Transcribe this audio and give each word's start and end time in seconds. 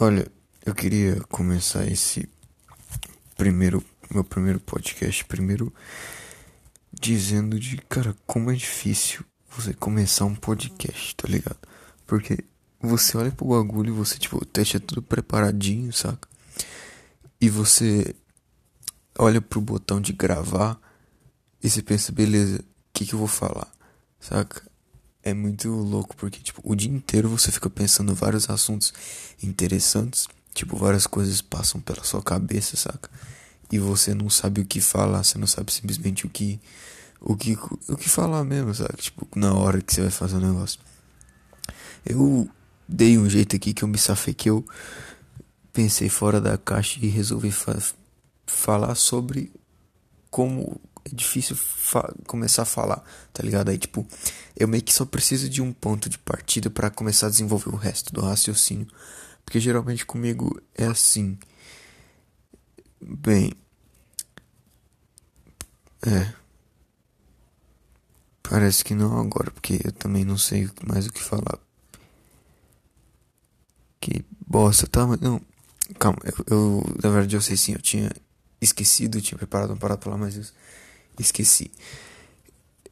Olha, 0.00 0.30
eu 0.64 0.72
queria 0.76 1.16
começar 1.22 1.84
esse 1.84 2.28
primeiro, 3.36 3.84
meu 4.08 4.22
primeiro 4.22 4.60
podcast, 4.60 5.24
primeiro 5.24 5.74
dizendo 6.92 7.58
de, 7.58 7.78
cara, 7.78 8.14
como 8.24 8.52
é 8.52 8.54
difícil 8.54 9.24
você 9.50 9.74
começar 9.74 10.24
um 10.24 10.36
podcast, 10.36 11.16
tá 11.16 11.26
ligado? 11.26 11.58
Porque 12.06 12.38
você 12.80 13.18
olha 13.18 13.32
pro 13.32 13.48
bagulho 13.48 13.88
e 13.88 13.96
você, 13.96 14.16
tipo, 14.20 14.40
deixa 14.54 14.78
tudo 14.78 15.02
preparadinho, 15.02 15.92
saca? 15.92 16.28
E 17.40 17.50
você 17.50 18.14
olha 19.18 19.40
pro 19.40 19.60
botão 19.60 20.00
de 20.00 20.12
gravar 20.12 20.80
e 21.60 21.68
você 21.68 21.82
pensa, 21.82 22.12
beleza, 22.12 22.60
o 22.60 22.64
que, 22.92 23.04
que 23.04 23.14
eu 23.16 23.18
vou 23.18 23.26
falar, 23.26 23.68
saca? 24.20 24.62
É 25.22 25.34
muito 25.34 25.68
louco 25.68 26.16
porque, 26.16 26.40
tipo, 26.40 26.60
o 26.64 26.74
dia 26.74 26.90
inteiro 26.90 27.28
você 27.28 27.50
fica 27.50 27.68
pensando 27.68 28.14
vários 28.14 28.48
assuntos 28.48 28.92
interessantes, 29.42 30.28
tipo, 30.54 30.76
várias 30.76 31.06
coisas 31.06 31.42
passam 31.42 31.80
pela 31.80 32.04
sua 32.04 32.22
cabeça, 32.22 32.76
saca? 32.76 33.10
E 33.70 33.78
você 33.78 34.14
não 34.14 34.30
sabe 34.30 34.60
o 34.60 34.64
que 34.64 34.80
falar, 34.80 35.22
você 35.22 35.36
não 35.36 35.46
sabe 35.46 35.72
simplesmente 35.72 36.26
o 36.26 36.30
que 36.30 36.60
o 37.20 37.36
que 37.36 37.58
o 37.88 37.96
que 37.96 38.08
falar 38.08 38.44
mesmo, 38.44 38.72
saca? 38.74 38.96
Tipo, 38.96 39.26
na 39.36 39.52
hora 39.54 39.82
que 39.82 39.92
você 39.92 40.02
vai 40.02 40.10
fazer 40.10 40.36
o 40.36 40.40
negócio. 40.40 40.80
Eu 42.06 42.48
dei 42.88 43.18
um 43.18 43.28
jeito 43.28 43.54
aqui 43.56 43.74
que 43.74 43.82
eu 43.82 43.88
me 43.88 43.98
safei 43.98 44.32
que 44.32 44.48
eu 44.48 44.64
pensei 45.72 46.08
fora 46.08 46.40
da 46.40 46.56
caixa 46.56 46.98
e 47.02 47.08
resolvi 47.08 47.50
fa 47.50 47.76
falar 48.46 48.94
sobre 48.94 49.52
como 50.30 50.80
é 51.12 51.16
difícil 51.16 51.56
começar 52.26 52.62
a 52.62 52.66
falar, 52.66 53.02
tá 53.32 53.42
ligado? 53.42 53.68
Aí, 53.70 53.78
tipo, 53.78 54.06
eu 54.56 54.68
meio 54.68 54.82
que 54.82 54.92
só 54.92 55.04
preciso 55.04 55.48
de 55.48 55.62
um 55.62 55.72
ponto 55.72 56.08
de 56.08 56.18
partida 56.18 56.68
para 56.70 56.90
começar 56.90 57.26
a 57.26 57.30
desenvolver 57.30 57.70
o 57.70 57.76
resto 57.76 58.12
do 58.12 58.20
raciocínio. 58.20 58.86
Porque 59.44 59.60
geralmente 59.60 60.04
comigo 60.04 60.60
é 60.74 60.86
assim. 60.86 61.38
Bem. 63.00 63.52
É. 66.06 66.32
Parece 68.42 68.84
que 68.84 68.94
não 68.94 69.18
agora, 69.20 69.50
porque 69.50 69.80
eu 69.84 69.92
também 69.92 70.24
não 70.24 70.38
sei 70.38 70.70
mais 70.86 71.06
o 71.06 71.12
que 71.12 71.22
falar. 71.22 71.58
Que 74.00 74.24
bosta, 74.46 74.86
tá? 74.86 75.06
Mas 75.06 75.20
não. 75.20 75.40
Calma, 75.98 76.18
eu, 76.24 76.44
eu, 76.46 76.96
na 77.02 77.10
verdade 77.10 77.36
eu 77.36 77.40
sei 77.40 77.56
sim, 77.56 77.72
eu 77.72 77.80
tinha 77.80 78.10
esquecido, 78.60 79.20
tinha 79.20 79.38
preparado 79.38 79.70
uma 79.70 79.76
parada 79.76 80.00
pra 80.00 80.10
lá, 80.12 80.18
mas 80.18 80.36
eu 80.36 80.44
esqueci. 81.22 81.70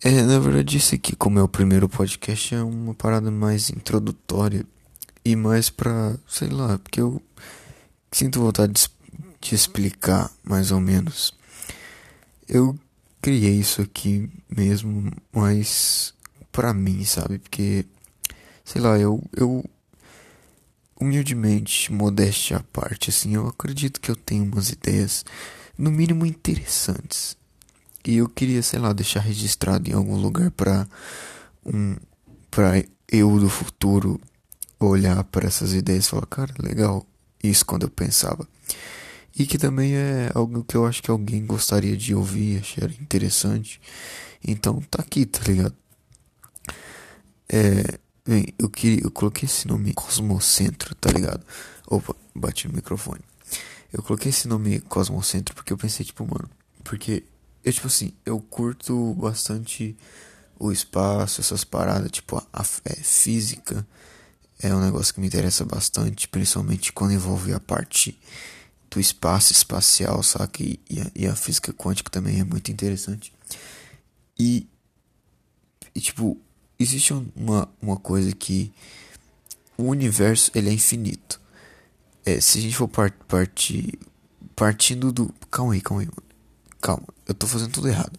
É, 0.03 0.23
na 0.23 0.39
verdade, 0.39 0.77
isso 0.77 0.95
aqui, 0.95 1.17
como 1.17 1.39
é 1.39 1.43
o 1.43 1.49
primeiro 1.49 1.89
podcast, 1.89 2.55
é 2.55 2.63
uma 2.63 2.95
parada 2.95 3.31
mais 3.31 3.71
introdutória 3.71 4.65
e 5.25 5.35
mais 5.35 5.71
pra, 5.71 6.17
sei 6.29 6.49
lá, 6.49 6.79
porque 6.79 7.01
eu 7.01 7.21
sinto 8.13 8.41
vontade 8.41 8.73
de, 8.73 8.89
de 9.41 9.55
explicar 9.55 10.31
mais 10.45 10.71
ou 10.71 10.81
menos. 10.81 11.35
Eu 12.49 12.79
criei 13.21 13.55
isso 13.55 13.83
aqui 13.83 14.31
mesmo, 14.49 15.11
mas 15.33 16.15
pra 16.53 16.73
mim, 16.73 17.05
sabe? 17.05 17.39
Porque, 17.39 17.85
sei 18.65 18.81
lá, 18.81 18.99
eu, 18.99 19.23
eu 19.37 19.65
humildemente, 21.01 21.93
modéstia 21.93 22.59
à 22.59 22.63
parte, 22.63 23.11
assim, 23.11 23.35
eu 23.35 23.47
acredito 23.47 24.01
que 24.01 24.11
eu 24.11 24.17
tenho 24.17 24.45
umas 24.45 24.71
ideias, 24.71 25.25
no 25.77 25.91
mínimo 25.91 26.25
interessantes. 26.25 27.37
E 28.11 28.19
eu 28.19 28.29
queria, 28.29 28.63
sei 28.63 28.79
lá, 28.79 28.93
deixar 28.93 29.21
registrado 29.21 29.91
em 29.91 29.95
algum 29.95 30.17
lugar 30.17 30.51
para 30.51 30.87
um 31.65 31.97
para 32.51 32.83
eu 33.09 33.39
do 33.39 33.51
futuro 33.51 34.21
olhar 34.81 35.23
para 35.25 35.47
essas 35.47 35.75
ideias 35.75 36.07
e 36.07 36.11
falar, 36.11 36.27
cara, 36.27 36.55
legal, 36.59 37.07
isso 37.43 37.65
quando 37.67 37.83
eu 37.83 37.91
pensava. 37.91 38.49
E 39.39 39.47
que 39.47 39.59
também 39.59 39.95
é 39.95 40.31
algo 40.35 40.65
que 40.65 40.77
eu 40.77 40.87
acho 40.87 41.03
que 41.03 41.11
alguém 41.11 41.45
gostaria 41.45 41.97
de 41.97 42.15
ouvir, 42.15 42.61
achar 42.61 42.91
interessante. 42.91 43.81
Então 44.47 44.81
tá 44.91 45.03
aqui, 45.03 45.27
tá 45.27 45.41
ligado? 45.45 45.75
É, 47.49 47.99
Bem, 48.27 48.45
eu 48.59 48.69
queria, 48.69 49.05
eu 49.05 49.11
coloquei 49.13 49.47
esse 49.47 49.69
nome 49.69 49.95
Cosmocentro, 49.95 50.97
tá 50.97 51.13
ligado? 51.13 51.47
Opa, 51.87 52.13
bati 52.35 52.67
no 52.67 52.75
microfone. 52.75 53.21
Eu 53.93 54.03
coloquei 54.03 54.31
esse 54.31 54.49
nome 54.49 54.81
Cosmocentro 54.81 55.55
porque 55.55 55.73
eu 55.73 55.79
pensei, 55.79 56.05
tipo, 56.05 56.25
mano, 56.25 56.51
porque 56.83 57.23
eu, 57.67 57.73
tipo 57.73 57.89
assim, 57.89 58.13
eu 58.25 58.39
curto 58.41 59.13
bastante 59.15 59.97
o 60.57 60.71
espaço, 60.71 61.41
essas 61.41 61.65
paradas, 61.65 62.13
tipo, 62.13 62.37
a, 62.37 62.47
a 62.53 62.65
é, 62.85 62.95
física 62.95 63.85
é 64.63 64.73
um 64.73 64.81
negócio 64.81 65.13
que 65.13 65.21
me 65.21 65.27
interessa 65.27 65.65
bastante, 65.65 66.29
principalmente 66.29 66.93
quando 66.93 67.13
envolve 67.13 67.53
a 67.53 67.59
parte 67.59 68.17
do 68.89 69.01
espaço 69.01 69.51
espacial, 69.51 70.23
saca? 70.23 70.63
E, 70.63 70.79
e, 70.89 71.01
a, 71.01 71.11
e 71.13 71.27
a 71.27 71.35
física 71.35 71.73
quântica 71.73 72.09
também 72.09 72.39
é 72.39 72.45
muito 72.45 72.71
interessante. 72.71 73.33
E, 74.39 74.69
e 75.93 76.01
tipo, 76.01 76.41
existe 76.79 77.13
uma, 77.35 77.69
uma 77.83 77.97
coisa 77.97 78.33
que 78.33 78.73
o 79.77 79.83
universo 79.83 80.53
ele 80.55 80.71
é 80.71 80.73
infinito. 80.73 81.41
É, 82.25 82.41
se 82.41 82.59
a 82.59 82.63
gente 82.63 82.77
for 82.77 82.87
part, 82.87 83.17
partir 83.27 83.99
partindo 84.55 85.13
do. 85.13 85.35
Calma 85.51 85.75
aí, 85.75 85.81
calma 85.81 86.03
aí, 86.03 86.07
mano. 86.07 86.23
Calma, 86.81 87.16
eu 87.27 87.35
tô 87.35 87.47
fazendo 87.47 87.71
tudo 87.71 87.89
errado. 87.89 88.19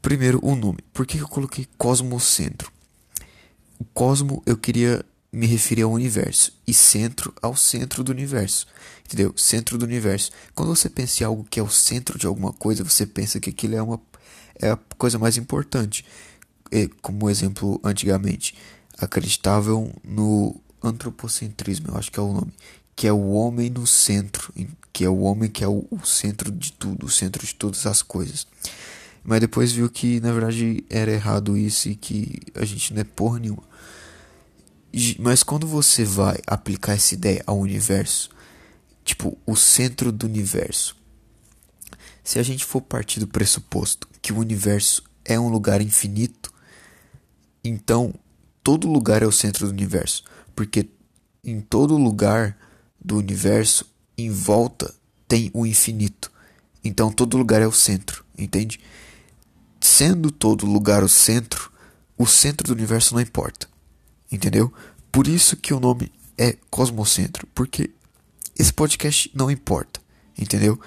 Primeiro, 0.00 0.40
o 0.42 0.54
nome. 0.54 0.78
Por 0.92 1.06
que 1.06 1.18
eu 1.18 1.28
coloquei 1.28 1.66
Cosmocentro? 1.78 2.70
O 3.78 3.84
cosmo 3.84 4.42
eu 4.46 4.56
queria 4.56 5.04
me 5.32 5.46
referir 5.46 5.82
ao 5.82 5.90
universo 5.90 6.52
e 6.66 6.74
centro 6.74 7.32
ao 7.40 7.56
centro 7.56 8.04
do 8.04 8.12
universo. 8.12 8.66
Entendeu? 9.04 9.32
Centro 9.36 9.78
do 9.78 9.84
universo. 9.84 10.30
Quando 10.54 10.74
você 10.74 10.88
pensa 10.88 11.22
em 11.22 11.26
algo 11.26 11.46
que 11.48 11.58
é 11.58 11.62
o 11.62 11.70
centro 11.70 12.18
de 12.18 12.26
alguma 12.26 12.52
coisa, 12.52 12.84
você 12.84 13.06
pensa 13.06 13.40
que 13.40 13.50
aquilo 13.50 13.74
é 13.74 13.82
uma 13.82 14.00
é 14.60 14.70
a 14.70 14.78
coisa 14.96 15.18
mais 15.18 15.36
importante 15.36 16.04
como 17.00 17.28
exemplo, 17.28 17.80
antigamente, 17.84 18.54
acreditavam 18.98 19.92
no 20.02 20.56
antropocentrismo, 20.82 21.88
eu 21.88 21.96
acho 21.96 22.10
que 22.10 22.18
é 22.18 22.22
o 22.22 22.32
nome, 22.32 22.52
que 22.96 23.06
é 23.06 23.12
o 23.12 23.30
homem 23.32 23.70
no 23.70 23.86
centro, 23.86 24.52
que 24.92 25.04
é 25.04 25.08
o 25.08 25.20
homem 25.20 25.50
que 25.50 25.64
é 25.64 25.68
o, 25.68 25.86
o 25.90 26.04
centro 26.04 26.50
de 26.50 26.72
tudo, 26.72 27.06
o 27.06 27.10
centro 27.10 27.44
de 27.46 27.54
todas 27.54 27.86
as 27.86 28.02
coisas. 28.02 28.46
Mas 29.24 29.40
depois 29.40 29.72
viu 29.72 29.88
que 29.88 30.20
na 30.20 30.32
verdade 30.32 30.84
era 30.90 31.10
errado 31.10 31.56
isso 31.56 31.88
e 31.88 31.94
que 31.94 32.40
a 32.54 32.64
gente 32.64 32.92
não 32.92 33.00
é 33.00 33.04
porra 33.04 33.38
nenhuma. 33.38 33.62
Mas 35.18 35.42
quando 35.42 35.66
você 35.66 36.04
vai 36.04 36.38
aplicar 36.46 36.94
essa 36.94 37.14
ideia 37.14 37.42
ao 37.46 37.58
universo, 37.58 38.28
tipo, 39.04 39.38
o 39.46 39.56
centro 39.56 40.12
do 40.12 40.26
universo, 40.26 40.96
se 42.22 42.38
a 42.38 42.42
gente 42.42 42.64
for 42.64 42.82
partir 42.82 43.18
do 43.18 43.26
pressuposto 43.26 44.06
que 44.20 44.32
o 44.32 44.38
universo 44.38 45.02
é 45.24 45.40
um 45.40 45.48
lugar 45.48 45.80
infinito, 45.80 46.52
então, 47.64 48.12
todo 48.62 48.90
lugar 48.90 49.22
é 49.22 49.26
o 49.26 49.32
centro 49.32 49.66
do 49.66 49.72
universo, 49.72 50.24
porque 50.54 50.88
em 51.44 51.60
todo 51.60 51.96
lugar 51.96 52.56
do 53.02 53.16
universo, 53.16 53.86
em 54.16 54.30
volta, 54.30 54.94
tem 55.26 55.50
o 55.54 55.66
infinito. 55.66 56.30
Então, 56.84 57.10
todo 57.10 57.36
lugar 57.36 57.62
é 57.62 57.66
o 57.66 57.72
centro, 57.72 58.24
entende? 58.36 58.80
Sendo 59.80 60.30
todo 60.30 60.66
lugar 60.66 61.02
o 61.02 61.08
centro, 61.08 61.70
o 62.18 62.26
centro 62.26 62.66
do 62.66 62.72
universo 62.72 63.14
não 63.14 63.20
importa, 63.20 63.68
entendeu? 64.30 64.72
Por 65.10 65.26
isso 65.26 65.56
que 65.56 65.74
o 65.74 65.80
nome 65.80 66.12
é 66.38 66.56
Cosmocentro, 66.70 67.46
porque 67.54 67.90
esse 68.58 68.72
podcast 68.72 69.30
não 69.34 69.50
importa, 69.50 70.00
entendeu? 70.38 70.80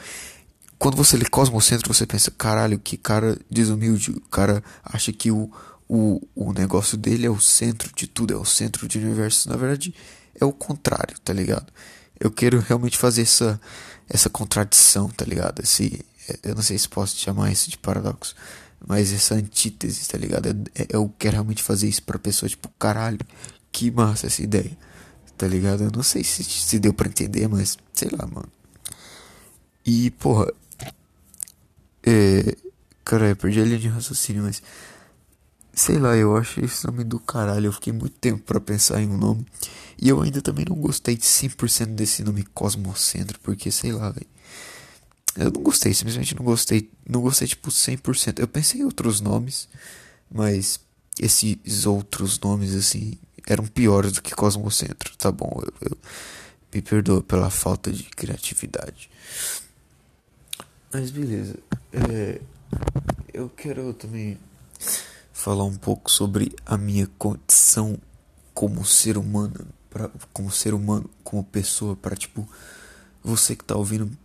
Quando 0.78 0.97
você 0.97 1.18
lê 1.18 1.25
Cosmocentro, 1.25 1.94
você 1.94 2.06
pensa, 2.06 2.31
caralho, 2.31 2.80
que 2.80 2.97
cara 2.97 3.38
desumilde, 3.50 4.12
o 4.12 4.22
cara 4.22 4.63
acha 4.84 5.12
que 5.13 5.31
o, 5.31 5.50
o, 5.88 6.22
o 6.36 6.53
negócio 6.53 6.97
dele 6.97 7.25
é 7.25 7.30
o 7.30 7.40
centro 7.40 7.92
de 7.96 8.07
tudo, 8.07 8.34
é 8.34 8.38
o 8.38 8.46
centro 8.46 8.88
do 8.88 8.97
universo. 8.97 9.50
Na 9.50 9.56
verdade, 9.56 9.96
é 10.40 10.44
o 10.44 10.52
contrário, 10.52 11.18
tá 11.19 11.31
ligado? 11.33 11.72
Eu 12.19 12.31
quero 12.31 12.59
realmente 12.59 12.97
fazer 12.97 13.23
essa, 13.23 13.59
essa 14.09 14.29
contradição, 14.29 15.09
tá 15.09 15.25
ligado? 15.25 15.62
Esse, 15.62 16.03
eu 16.44 16.56
não 16.56 16.62
sei 16.62 16.77
se 16.77 16.88
posso 16.88 17.17
chamar 17.17 17.51
isso 17.51 17.69
de 17.69 17.77
paradoxo, 17.77 18.35
mas 18.85 19.12
essa 19.12 19.35
antítese, 19.35 20.07
tá 20.07 20.17
ligado? 20.17 20.47
Eu, 20.47 20.56
eu 20.89 21.13
quero 21.19 21.33
realmente 21.33 21.63
fazer 21.63 21.88
isso 21.88 22.03
pra 22.03 22.17
pessoa, 22.19 22.50
tipo, 22.50 22.69
caralho, 22.79 23.19
que 23.71 23.91
massa 23.91 24.27
essa 24.27 24.41
ideia, 24.41 24.77
tá 25.38 25.47
ligado? 25.47 25.83
Eu 25.83 25.91
não 25.91 26.03
sei 26.03 26.23
se, 26.23 26.44
se 26.44 26.79
deu 26.79 26.94
pra 26.94 27.07
entender, 27.07 27.47
mas 27.47 27.77
sei 27.94 28.09
lá, 28.12 28.25
mano. 28.25 28.50
E, 29.85 30.09
porra, 30.12 30.51
é. 32.06 32.56
Cara, 33.03 33.29
eu 33.29 33.35
perdi 33.35 33.62
a 33.62 33.65
linha 33.65 33.77
de 33.77 33.88
raciocínio, 33.88 34.44
mas. 34.44 34.62
Sei 35.75 36.00
lá, 36.00 36.16
eu 36.16 36.38
achei 36.38 36.63
esse 36.63 36.86
nome 36.88 37.04
do 37.04 37.19
caralho. 37.19 37.66
Eu 37.68 37.74
fiquei 37.74 37.92
muito 37.92 38.16
tempo 38.18 38.42
para 38.44 38.62
pensar 38.62 39.01
em 39.01 39.10
um 39.10 39.18
nome. 39.18 39.45
E 40.01 40.07
eu 40.07 40.22
ainda 40.22 40.42
também 40.42 40.66
não 40.68 40.75
gostei 40.77 41.18
de 41.18 41.25
100% 41.25 41.88
desse 41.88 42.24
nome 42.24 42.44
Cosmocentro, 42.44 43.38
porque 43.42 43.69
sei 43.69 43.92
lá, 43.92 44.10
véio. 44.10 44.27
Eu 45.36 45.51
não 45.51 45.62
gostei, 45.62 45.94
simplesmente 45.94 46.33
não 46.33 46.45
gostei. 46.45 46.89
Não 47.07 47.22
gostei, 47.22 47.48
tipo, 47.48 47.69
100%. 47.69 48.39
Eu 48.39 48.48
pensei 48.48 48.81
em 48.81 48.83
outros 48.86 49.19
nomes, 49.19 49.68
mas 50.31 50.80
esses 51.19 51.86
outros 51.86 52.39
nomes, 52.39 52.74
assim, 52.74 53.18
eram 53.45 53.68
piores 53.68 54.13
do 54.13 54.22
que 54.22 54.33
Cosmocentro. 54.33 55.16
Tá 55.18 55.30
bom, 55.30 55.62
eu, 55.62 55.74
eu 55.89 55.98
Me 56.74 56.81
perdoa 56.81 57.22
pela 57.22 57.50
falta 57.50 57.92
de 57.92 58.04
criatividade. 58.04 59.10
Mas 60.94 61.12
beleza. 61.12 61.56
É, 61.92 62.39
eu 63.33 63.50
quero 63.50 63.94
também 63.94 64.38
falar 65.36 65.66
um 65.66 65.76
pouco 65.76 66.10
sobre 66.10 66.56
a 66.66 66.78
minha 66.78 67.08
condição 67.20 68.00
como 68.54 68.86
ser 68.86 69.18
humano, 69.18 69.68
pra, 69.90 70.10
como 70.32 70.50
ser 70.50 70.74
humano, 70.74 71.10
como 71.26 71.44
pessoa, 71.44 71.94
para 71.94 72.16
tipo 72.16 72.48
você 73.22 73.54
que 73.54 73.66
tá 73.66 73.76
ouvindo 73.76 74.18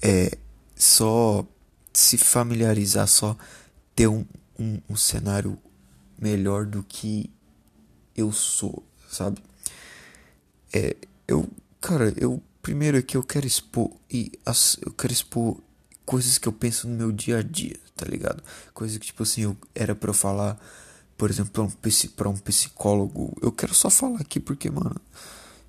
é 0.00 0.38
só 0.76 1.44
se 1.92 2.16
familiarizar, 2.16 3.08
só 3.08 3.36
ter 3.96 4.06
um, 4.06 4.24
um, 4.56 4.80
um 4.88 4.96
cenário 4.96 5.58
melhor 6.16 6.66
do 6.66 6.84
que 6.84 7.28
eu 8.16 8.30
sou, 8.30 8.84
sabe? 9.10 9.42
É, 10.72 10.96
eu, 11.26 11.50
cara, 11.80 12.14
eu 12.16 12.40
primeiro 12.62 12.96
aqui 12.96 13.16
eu 13.16 13.24
quero 13.24 13.44
expor 13.44 13.90
e 14.08 14.30
as, 14.46 14.78
eu 14.86 14.92
quero 14.92 15.12
expor 15.12 15.60
coisas 16.06 16.38
que 16.38 16.46
eu 16.46 16.52
penso 16.52 16.88
no 16.88 16.96
meu 16.96 17.10
dia 17.10 17.38
a 17.38 17.42
dia, 17.42 17.76
tá 18.00 18.10
ligado? 18.10 18.42
Coisas 18.72 18.96
que 18.98 19.06
tipo 19.06 19.22
assim, 19.22 19.42
eu 19.42 19.56
era 19.74 19.94
para 19.94 20.10
eu 20.10 20.14
falar, 20.14 20.58
por 21.16 21.30
exemplo, 21.30 21.52
para 21.52 21.62
um, 21.62 21.70
pra 22.16 22.28
um 22.28 22.36
psicólogo. 22.36 23.36
Eu 23.42 23.52
quero 23.52 23.74
só 23.74 23.90
falar 23.90 24.20
aqui 24.20 24.40
porque, 24.40 24.70
mano, 24.70 24.96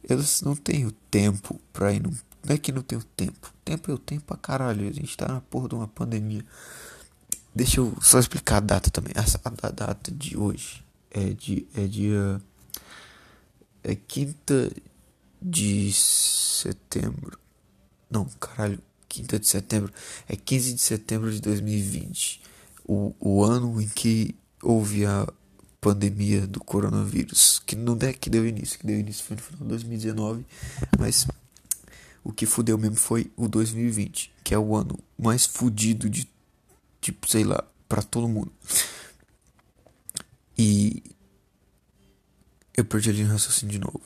eu 0.07 0.17
não 0.43 0.55
tenho 0.55 0.91
tempo 1.09 1.59
pra 1.73 1.91
ir 1.93 2.01
num 2.01 2.15
não 2.43 2.55
é 2.55 2.57
que 2.57 2.71
não 2.71 2.81
tenho 2.81 3.03
tempo. 3.03 3.53
Tempo 3.63 3.91
eu 3.91 3.97
tenho 3.97 4.21
pra 4.21 4.35
caralho. 4.35 4.87
A 4.87 4.91
gente 4.91 5.15
tá 5.15 5.27
na 5.27 5.41
porra 5.41 5.69
de 5.69 5.75
uma 5.75 5.87
pandemia. 5.87 6.43
Deixa 7.53 7.79
eu 7.79 7.95
só 8.01 8.19
explicar 8.19 8.57
a 8.57 8.61
data 8.61 8.89
também. 8.89 9.13
A, 9.15 9.21
a, 9.21 9.67
a 9.67 9.71
data 9.71 10.11
de 10.11 10.37
hoje 10.37 10.83
é, 11.11 11.29
de, 11.29 11.67
é 11.75 11.85
dia. 11.85 12.41
É 13.83 13.95
quinta 13.95 14.71
de 15.41 15.91
setembro. 15.93 17.37
Não, 18.09 18.25
caralho. 18.39 18.81
Quinta 19.11 19.37
de 19.37 19.45
setembro. 19.45 19.91
É 20.25 20.37
15 20.37 20.73
de 20.73 20.81
setembro 20.81 21.29
de 21.29 21.41
2020. 21.41 22.41
O, 22.87 23.13
o 23.19 23.43
ano 23.43 23.81
em 23.81 23.87
que 23.89 24.33
houve 24.63 25.05
a 25.05 25.27
pandemia 25.81 26.47
do 26.47 26.63
coronavírus. 26.63 27.61
Que 27.65 27.75
não 27.75 27.97
é 27.99 28.13
que 28.13 28.29
deu 28.29 28.47
início. 28.47 28.79
Que 28.79 28.87
deu 28.87 28.97
início 28.97 29.25
foi 29.25 29.35
no 29.35 29.41
final 29.41 29.63
de 29.63 29.67
2019. 29.67 30.45
Mas 30.97 31.27
o 32.23 32.31
que 32.31 32.45
fudeu 32.45 32.77
mesmo 32.77 32.95
foi 32.95 33.29
o 33.35 33.49
2020. 33.49 34.31
Que 34.45 34.53
é 34.53 34.57
o 34.57 34.73
ano 34.73 34.97
mais 35.19 35.45
fudido 35.45 36.09
de. 36.09 36.25
Tipo, 37.01 37.29
sei 37.29 37.43
lá, 37.43 37.61
para 37.89 38.01
todo 38.01 38.29
mundo. 38.29 38.53
E 40.57 41.03
eu 42.77 42.85
perdi 42.85 43.09
ali 43.09 43.25
no 43.25 43.31
raciocínio 43.33 43.73
de 43.73 43.79
novo. 43.79 43.99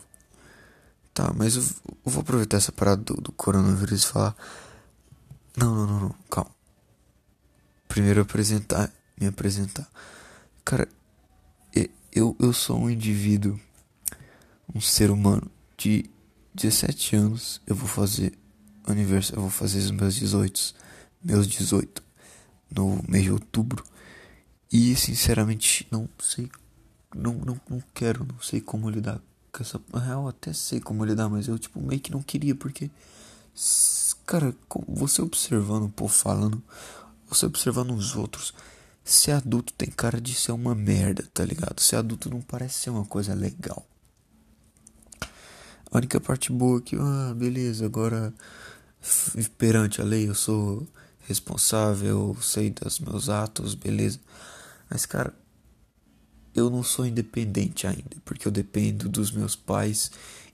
Tá, 1.14 1.32
mas 1.32 1.56
eu, 1.56 1.62
eu 1.62 2.12
vou 2.12 2.22
aproveitar 2.22 2.58
essa 2.58 2.72
parada 2.72 3.04
do, 3.04 3.14
do, 3.22 3.32
coronavírus 3.32 4.04
e 4.04 4.08
falar. 4.08 4.36
Não, 5.58 5.74
não, 5.74 5.88
não, 5.88 6.00
não, 6.00 6.16
calma. 6.30 6.52
Primeiro 7.88 8.22
apresentar, 8.22 8.92
me 9.20 9.28
apresentar. 9.28 9.90
Cara, 10.64 10.88
eu, 12.12 12.36
eu 12.40 12.54
sou 12.54 12.80
um 12.80 12.90
indivíduo, 12.90 13.60
um 14.74 14.82
ser 14.82 15.12
humano 15.12 15.50
de 15.78 16.10
17 16.54 17.16
anos. 17.16 17.62
Eu 17.68 17.76
vou 17.76 17.88
fazer 17.88 18.38
aniversário, 18.86 19.38
eu 19.38 19.42
vou 19.42 19.52
fazer 19.52 19.80
os 19.80 19.92
meus 19.92 20.16
18, 20.16 20.76
meus 21.24 21.48
18 21.48 22.04
no 22.72 23.04
mês 23.08 23.24
de 23.24 23.32
outubro. 23.32 23.84
E 24.72 24.96
sinceramente 24.96 25.88
não 25.92 26.10
sei 26.20 26.50
não, 27.16 27.34
não, 27.34 27.60
não 27.70 27.82
quero, 27.94 28.26
não 28.26 28.42
sei 28.42 28.60
como 28.60 28.90
lidar 28.90 29.22
com 29.52 29.64
essa. 29.64 29.80
Na 29.92 30.00
real, 30.00 30.28
até 30.28 30.52
sei 30.52 30.82
como 30.82 31.06
lidar, 31.06 31.30
mas 31.30 31.48
eu, 31.48 31.58
tipo, 31.58 31.80
meio 31.82 32.02
que 32.02 32.12
não 32.12 32.22
queria, 32.22 32.54
porque. 32.54 32.92
Cara, 34.26 34.56
você 34.88 35.22
observando 35.22 35.84
o 35.84 35.90
povo 35.90 36.12
falando, 36.12 36.62
você 37.30 37.46
observando 37.46 37.92
os 37.92 38.16
outros. 38.16 38.54
Ser 39.04 39.34
adulto 39.34 39.72
tem 39.74 39.90
cara 39.90 40.20
de 40.20 40.34
ser 40.34 40.52
uma 40.52 40.74
merda, 40.74 41.24
tá 41.32 41.46
ligado? 41.46 41.80
Ser 41.80 41.98
adulto 41.98 42.30
não 42.30 42.42
parece 42.42 42.80
ser 42.80 42.90
uma 42.90 43.06
coisa 43.06 43.36
legal. 43.36 43.86
A 45.92 45.98
única 45.98 46.20
parte 46.20 46.52
boa 46.52 46.80
é 46.80 46.82
que, 46.82 46.96
ah, 46.96 47.34
beleza, 47.36 47.86
agora 47.86 48.34
perante 49.60 50.02
a 50.02 50.04
lei 50.04 50.28
eu 50.28 50.34
sou 50.34 50.88
responsável, 51.28 52.36
sei 52.42 52.72
dos 52.72 53.00
meus 53.00 53.30
atos, 53.30 53.76
beleza. 53.76 54.20
Mas, 54.90 55.06
cara, 55.06 55.34
eu 56.56 56.70
não 56.70 56.82
sou 56.82 57.06
independente 57.06 57.86
ainda, 57.86 58.18
porque 58.24 58.48
eu 58.48 58.52
dependo 58.52 59.08
dos 59.08 59.32
meus 59.32 59.56
pais 59.56 60.12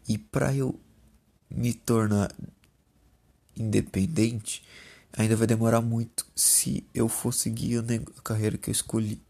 e 0.08 0.18
para 0.18 0.54
eu 0.54 0.78
me 1.50 1.74
tornar 1.74 2.34
independente, 3.62 4.64
ainda 5.14 5.36
vai 5.36 5.48
demorar 5.48 5.82
muito 5.82 6.26
se 6.36 6.86
eu 6.94 7.08
for 7.08 7.34
seguir 7.34 7.80
a 7.80 8.22
carreira 8.22 8.58
que 8.58 8.70
eu 8.70 8.72
escolhi. 8.72 9.22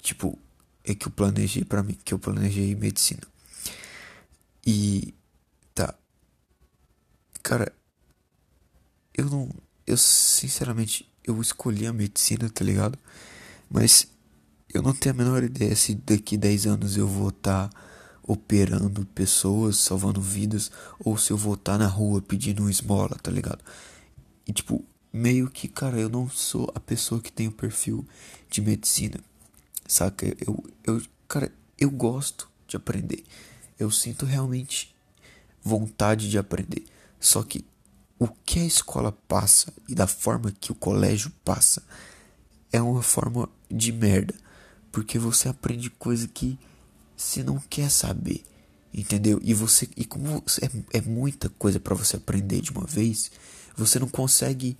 Tipo, 0.00 0.38
é 0.84 0.94
que 0.94 1.06
eu 1.06 1.12
planejei 1.12 1.64
para 1.64 1.82
mim, 1.82 1.96
que 2.04 2.12
eu 2.14 2.18
planejei 2.18 2.74
medicina. 2.74 3.22
E 4.66 5.14
tá. 5.74 5.94
Cara, 7.42 7.72
eu 9.14 9.26
não, 9.26 9.48
eu 9.86 9.96
sinceramente 9.96 11.08
eu 11.24 11.40
escolhi 11.40 11.86
a 11.86 11.92
medicina, 11.92 12.48
tá 12.50 12.64
ligado? 12.64 12.98
Mas 13.70 14.08
eu 14.72 14.82
não 14.82 14.94
tenho 14.94 15.14
a 15.14 15.18
menor 15.18 15.42
ideia 15.42 15.74
se 15.76 15.94
daqui 15.94 16.36
10 16.36 16.66
anos 16.66 16.96
eu 16.96 17.06
vou 17.06 17.28
estar 17.28 17.68
tá 17.68 17.80
operando 18.22 19.04
pessoas, 19.06 19.76
salvando 19.78 20.20
vidas, 20.20 20.70
ou 20.98 21.18
se 21.18 21.32
eu 21.32 21.36
vou 21.36 21.54
estar 21.54 21.78
na 21.78 21.86
rua 21.86 22.22
pedindo 22.22 22.70
esmola, 22.70 23.16
tá 23.22 23.30
ligado? 23.30 23.62
E 24.46 24.52
tipo, 24.52 24.84
meio 25.12 25.50
que, 25.50 25.68
cara, 25.68 25.98
eu 25.98 26.08
não 26.08 26.28
sou 26.28 26.70
a 26.74 26.80
pessoa 26.80 27.20
que 27.20 27.32
tem 27.32 27.48
o 27.48 27.52
perfil 27.52 28.06
de 28.48 28.60
medicina, 28.60 29.20
saca? 29.86 30.26
Eu, 30.46 30.64
eu, 30.84 31.02
cara, 31.28 31.52
eu 31.78 31.90
gosto 31.90 32.48
de 32.66 32.76
aprender. 32.76 33.24
Eu 33.78 33.90
sinto 33.90 34.24
realmente 34.24 34.94
vontade 35.62 36.30
de 36.30 36.38
aprender. 36.38 36.84
Só 37.18 37.42
que 37.42 37.64
o 38.18 38.28
que 38.28 38.60
a 38.60 38.64
escola 38.64 39.12
passa 39.26 39.72
e 39.88 39.94
da 39.94 40.06
forma 40.06 40.52
que 40.52 40.70
o 40.70 40.76
colégio 40.76 41.32
passa 41.44 41.82
é 42.72 42.80
uma 42.80 43.02
forma 43.02 43.48
de 43.70 43.92
merda. 43.92 44.34
Porque 44.90 45.18
você 45.18 45.48
aprende 45.48 45.90
coisa 45.90 46.28
que 46.28 46.58
você 47.22 47.42
não 47.42 47.58
quer 47.58 47.90
saber. 47.90 48.44
Entendeu? 48.92 49.40
E 49.42 49.54
você 49.54 49.88
e 49.96 50.04
como 50.04 50.44
é, 50.60 50.98
é 50.98 51.00
muita 51.00 51.48
coisa 51.50 51.80
para 51.80 51.94
você 51.94 52.16
aprender 52.16 52.60
de 52.60 52.70
uma 52.70 52.86
vez, 52.86 53.30
você 53.74 53.98
não 53.98 54.08
consegue 54.08 54.76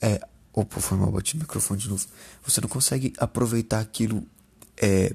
é, 0.00 0.26
opa, 0.52 0.80
foi 0.80 0.96
mal 0.96 1.12
bati 1.12 1.36
no 1.36 1.42
microfone 1.42 1.80
de 1.80 1.88
novo. 1.88 2.06
Você 2.44 2.60
não 2.60 2.68
consegue 2.68 3.12
aproveitar 3.18 3.80
aquilo 3.80 4.26
é 4.76 5.14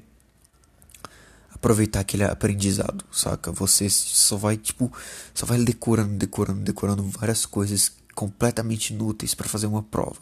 aproveitar 1.51 2.01
aquele 2.01 2.23
aprendizado, 2.23 3.03
saca? 3.11 3.51
Você 3.53 3.89
só 3.89 4.37
vai 4.37 4.55
tipo, 4.55 4.91
só 5.33 5.45
vai 5.47 5.63
decorando, 5.63 6.13
decorando, 6.13 6.61
decorando 6.61 7.03
várias 7.03 7.45
coisas 7.45 7.91
completamente 8.13 8.93
inúteis 8.93 9.33
para 9.33 9.47
fazer 9.47 9.65
uma 9.65 9.81
prova. 9.81 10.19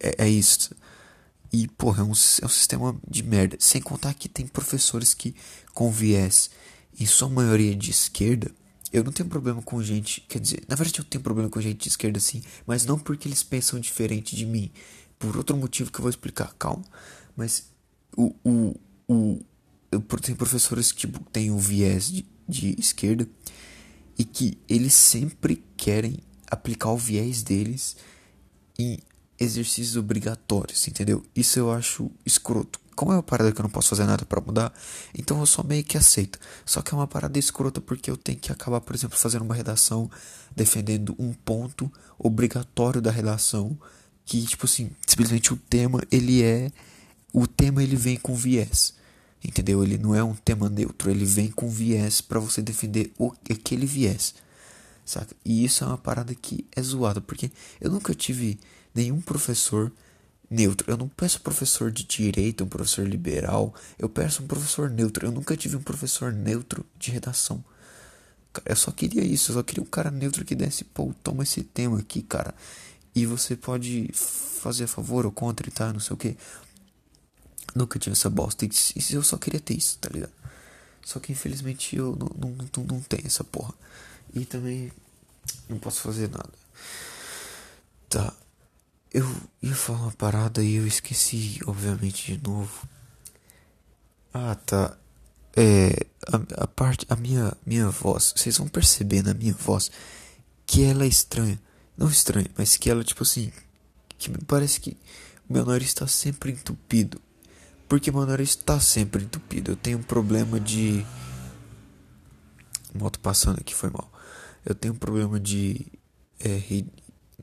É, 0.00 0.24
é 0.24 0.28
isso. 0.28 0.74
E, 1.52 1.66
porra, 1.68 2.02
é 2.02 2.04
um, 2.04 2.12
é 2.12 2.46
um 2.46 2.48
sistema 2.48 2.96
de 3.08 3.22
merda. 3.22 3.56
Sem 3.58 3.80
contar 3.80 4.14
que 4.14 4.28
tem 4.28 4.46
professores 4.46 5.14
que, 5.14 5.34
com 5.72 5.90
viés, 5.90 6.50
em 6.98 7.06
sua 7.06 7.28
maioria 7.28 7.74
de 7.74 7.90
esquerda, 7.90 8.50
eu 8.92 9.04
não 9.04 9.12
tenho 9.12 9.28
problema 9.28 9.62
com 9.62 9.82
gente. 9.82 10.20
Quer 10.22 10.40
dizer, 10.40 10.64
na 10.68 10.76
verdade 10.76 10.98
eu 10.98 11.04
tenho 11.04 11.22
problema 11.22 11.48
com 11.48 11.60
gente 11.60 11.82
de 11.82 11.88
esquerda 11.88 12.18
sim, 12.20 12.42
mas 12.66 12.84
não 12.84 12.98
porque 12.98 13.28
eles 13.28 13.42
pensam 13.42 13.78
diferente 13.78 14.34
de 14.34 14.46
mim. 14.46 14.70
Por 15.18 15.36
outro 15.36 15.56
motivo 15.56 15.90
que 15.90 15.98
eu 15.98 16.02
vou 16.02 16.10
explicar, 16.10 16.54
calma. 16.58 16.84
Mas 17.36 17.64
o. 18.16 18.34
o, 18.44 18.74
o 19.08 19.40
eu, 19.90 20.00
tem 20.00 20.34
professores 20.34 20.92
que 20.92 21.00
tipo, 21.06 21.18
têm 21.30 21.50
o 21.50 21.58
viés 21.58 22.12
de, 22.12 22.26
de 22.46 22.76
esquerda 22.78 23.26
e 24.18 24.24
que 24.24 24.58
eles 24.68 24.92
sempre 24.92 25.64
querem 25.78 26.18
aplicar 26.50 26.90
o 26.90 26.96
viés 26.96 27.42
deles 27.42 27.96
em 28.78 28.98
exercícios 29.38 29.96
obrigatórios, 29.96 30.86
entendeu? 30.88 31.22
Isso 31.34 31.58
eu 31.58 31.70
acho 31.70 32.10
escroto. 32.24 32.80
Como 32.94 33.12
é 33.12 33.14
uma 33.14 33.22
parada 33.22 33.52
que 33.52 33.60
eu 33.60 33.62
não 33.62 33.70
posso 33.70 33.90
fazer 33.90 34.04
nada 34.04 34.24
para 34.24 34.40
mudar, 34.40 34.72
então 35.16 35.38
eu 35.38 35.46
só 35.46 35.62
meio 35.62 35.84
que 35.84 35.96
aceito. 35.96 36.38
Só 36.66 36.82
que 36.82 36.92
é 36.92 36.96
uma 36.96 37.06
parada 37.06 37.38
escrota 37.38 37.80
porque 37.80 38.10
eu 38.10 38.16
tenho 38.16 38.38
que 38.38 38.50
acabar, 38.50 38.80
por 38.80 38.94
exemplo, 38.96 39.16
fazendo 39.16 39.42
uma 39.42 39.54
redação 39.54 40.10
defendendo 40.56 41.14
um 41.18 41.32
ponto 41.32 41.92
obrigatório 42.18 43.00
da 43.00 43.12
redação 43.12 43.78
que, 44.24 44.44
tipo 44.44 44.66
assim, 44.66 44.90
simplesmente 45.06 45.52
o 45.52 45.56
tema, 45.56 46.02
ele 46.10 46.42
é 46.42 46.72
o 47.32 47.46
tema 47.46 47.82
ele 47.82 47.96
vem 47.96 48.16
com 48.16 48.34
viés. 48.34 48.94
Entendeu? 49.44 49.84
Ele 49.84 49.96
não 49.96 50.14
é 50.14 50.24
um 50.24 50.34
tema 50.34 50.68
neutro, 50.68 51.08
ele 51.10 51.24
vem 51.24 51.48
com 51.48 51.68
viés 51.68 52.20
para 52.20 52.40
você 52.40 52.60
defender 52.60 53.12
o, 53.16 53.32
aquele 53.48 53.86
viés. 53.86 54.34
Saca? 55.04 55.34
E 55.44 55.64
isso 55.64 55.84
é 55.84 55.86
uma 55.86 55.96
parada 55.96 56.34
que 56.34 56.66
é 56.74 56.82
zoada, 56.82 57.20
porque 57.20 57.50
eu 57.80 57.90
nunca 57.90 58.12
tive 58.12 58.58
nenhum 58.94 59.20
professor 59.20 59.92
neutro. 60.50 60.90
Eu 60.90 60.96
não 60.96 61.08
peço 61.08 61.40
professor 61.40 61.90
de 61.90 62.04
direito, 62.04 62.64
um 62.64 62.68
professor 62.68 63.06
liberal. 63.06 63.74
Eu 63.98 64.08
peço 64.08 64.42
um 64.42 64.46
professor 64.46 64.90
neutro. 64.90 65.26
Eu 65.26 65.32
nunca 65.32 65.56
tive 65.56 65.76
um 65.76 65.82
professor 65.82 66.32
neutro 66.32 66.84
de 66.98 67.10
redação. 67.10 67.64
Eu 68.64 68.76
só 68.76 68.90
queria 68.90 69.22
isso, 69.22 69.52
eu 69.52 69.56
só 69.56 69.62
queria 69.62 69.82
um 69.82 69.86
cara 69.86 70.10
neutro 70.10 70.44
que 70.44 70.54
desse, 70.54 70.82
pô, 70.82 71.14
toma 71.22 71.42
esse 71.42 71.62
tema 71.62 71.98
aqui, 71.98 72.22
cara. 72.22 72.54
E 73.14 73.26
você 73.26 73.54
pode 73.54 74.10
fazer 74.12 74.84
a 74.84 74.88
favor 74.88 75.26
ou 75.26 75.32
contra 75.32 75.68
e 75.68 75.70
tal, 75.70 75.92
não 75.92 76.00
sei 76.00 76.14
o 76.14 76.16
que. 76.16 76.36
Nunca 77.74 77.98
tive 77.98 78.12
essa 78.14 78.30
bosta. 78.30 78.64
E 78.64 78.70
eu 79.12 79.22
só 79.22 79.36
queria 79.36 79.60
ter 79.60 79.76
isso, 79.76 79.98
tá 79.98 80.08
ligado? 80.08 80.32
Só 81.04 81.20
que 81.20 81.32
infelizmente 81.32 81.96
eu 81.96 82.16
não, 82.16 82.28
não, 82.36 82.56
não, 82.76 82.84
não 82.84 83.00
tenho 83.00 83.26
essa 83.26 83.44
porra. 83.44 83.72
E 84.34 84.44
também 84.44 84.92
não 85.68 85.78
posso 85.78 86.00
fazer 86.00 86.28
nada. 86.28 86.50
Tá. 88.08 88.34
Eu 89.12 89.26
ia 89.62 89.74
falar 89.74 90.00
uma 90.00 90.12
parada 90.12 90.62
e 90.62 90.74
eu 90.74 90.86
esqueci, 90.86 91.58
obviamente, 91.66 92.36
de 92.36 92.48
novo. 92.48 92.86
Ah, 94.32 94.54
tá. 94.54 94.96
É. 95.56 96.06
A, 96.30 96.64
a 96.64 96.66
parte. 96.66 97.06
A 97.08 97.16
minha, 97.16 97.56
minha 97.64 97.88
voz. 97.88 98.34
Vocês 98.36 98.58
vão 98.58 98.68
perceber 98.68 99.22
na 99.22 99.32
minha 99.32 99.54
voz 99.54 99.90
que 100.66 100.84
ela 100.84 101.04
é 101.04 101.08
estranha. 101.08 101.58
Não 101.96 102.08
estranha, 102.08 102.48
mas 102.56 102.76
que 102.76 102.90
ela, 102.90 103.02
tipo 103.02 103.22
assim. 103.22 103.50
Que 104.18 104.30
parece 104.44 104.80
que 104.80 104.96
o 105.48 105.52
meu 105.52 105.64
nariz 105.64 105.88
está 105.88 106.06
sempre 106.06 106.52
entupido. 106.52 107.20
Porque 107.88 108.10
meu 108.10 108.26
nariz 108.26 108.50
está 108.50 108.78
sempre 108.78 109.24
entupido. 109.24 109.72
Eu 109.72 109.76
tenho 109.76 109.98
um 109.98 110.02
problema 110.02 110.60
de. 110.60 111.04
Moto 112.94 113.18
passando 113.20 113.58
aqui 113.58 113.74
foi 113.74 113.90
mal. 113.90 114.12
Eu 114.64 114.74
tenho 114.74 114.92
um 114.92 114.98
problema 114.98 115.40
de. 115.40 115.86
É, 116.38 116.60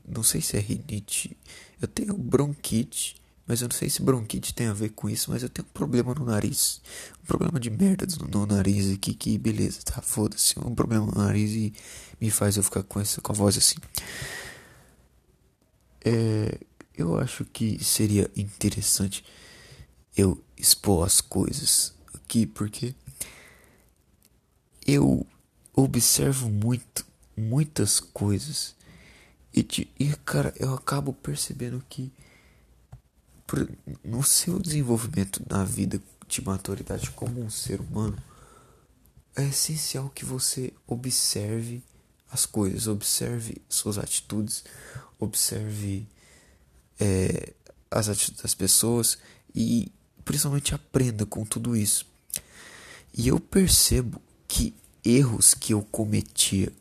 não 0.08 0.22
sei 0.22 0.40
se 0.40 0.56
é 0.56 0.60
rinite. 0.60 1.36
Eu 1.80 1.88
tenho 1.88 2.14
bronquite. 2.16 3.16
Mas 3.48 3.62
eu 3.62 3.68
não 3.68 3.76
sei 3.76 3.88
se 3.88 4.02
bronquite 4.02 4.52
tem 4.52 4.66
a 4.66 4.72
ver 4.72 4.88
com 4.88 5.08
isso, 5.08 5.30
mas 5.30 5.40
eu 5.40 5.48
tenho 5.48 5.68
um 5.68 5.72
problema 5.72 6.12
no 6.12 6.24
nariz. 6.24 6.80
Um 7.22 7.26
problema 7.26 7.60
de 7.60 7.70
merda 7.70 8.04
no, 8.20 8.26
no 8.26 8.46
nariz 8.46 8.90
aqui, 8.92 9.14
que 9.14 9.38
beleza, 9.38 9.82
tá? 9.84 10.02
Foda-se. 10.02 10.58
Um 10.58 10.74
problema 10.74 11.06
no 11.06 11.12
nariz 11.12 11.52
e 11.52 11.72
me 12.20 12.28
faz 12.28 12.56
eu 12.56 12.62
ficar 12.64 12.82
com, 12.82 12.98
essa, 12.98 13.20
com 13.20 13.30
a 13.30 13.34
voz 13.36 13.56
assim. 13.56 13.76
É, 16.04 16.58
eu 16.96 17.18
acho 17.18 17.44
que 17.44 17.82
seria 17.84 18.28
interessante 18.36 19.24
eu 20.16 20.42
expor 20.56 21.06
as 21.06 21.20
coisas 21.20 21.92
aqui, 22.14 22.46
porque 22.46 22.94
eu 24.86 25.26
observo 25.74 26.48
muito, 26.48 27.04
muitas 27.36 28.00
coisas. 28.00 28.75
E, 29.56 29.88
e 29.98 30.14
cara, 30.24 30.52
eu 30.56 30.74
acabo 30.74 31.12
percebendo 31.14 31.82
que 31.88 32.12
no 34.04 34.22
seu 34.22 34.58
desenvolvimento 34.58 35.42
na 35.48 35.64
vida 35.64 36.00
de 36.28 36.42
maturidade 36.42 37.10
como 37.10 37.40
um 37.40 37.48
ser 37.48 37.80
humano, 37.80 38.16
é 39.36 39.44
essencial 39.44 40.10
que 40.10 40.24
você 40.24 40.72
observe 40.86 41.82
as 42.30 42.44
coisas, 42.44 42.86
observe 42.86 43.62
suas 43.68 43.98
atitudes, 43.98 44.64
observe 45.18 46.06
é, 46.98 47.52
as 47.90 48.08
atitudes 48.08 48.42
das 48.42 48.54
pessoas 48.54 49.18
e 49.54 49.92
principalmente 50.24 50.74
aprenda 50.74 51.24
com 51.24 51.44
tudo 51.44 51.76
isso. 51.76 52.06
E 53.16 53.28
eu 53.28 53.38
percebo 53.38 54.20
que 54.48 54.74
erros 55.04 55.54
que 55.54 55.72
eu 55.72 55.82
cometia 55.82 56.72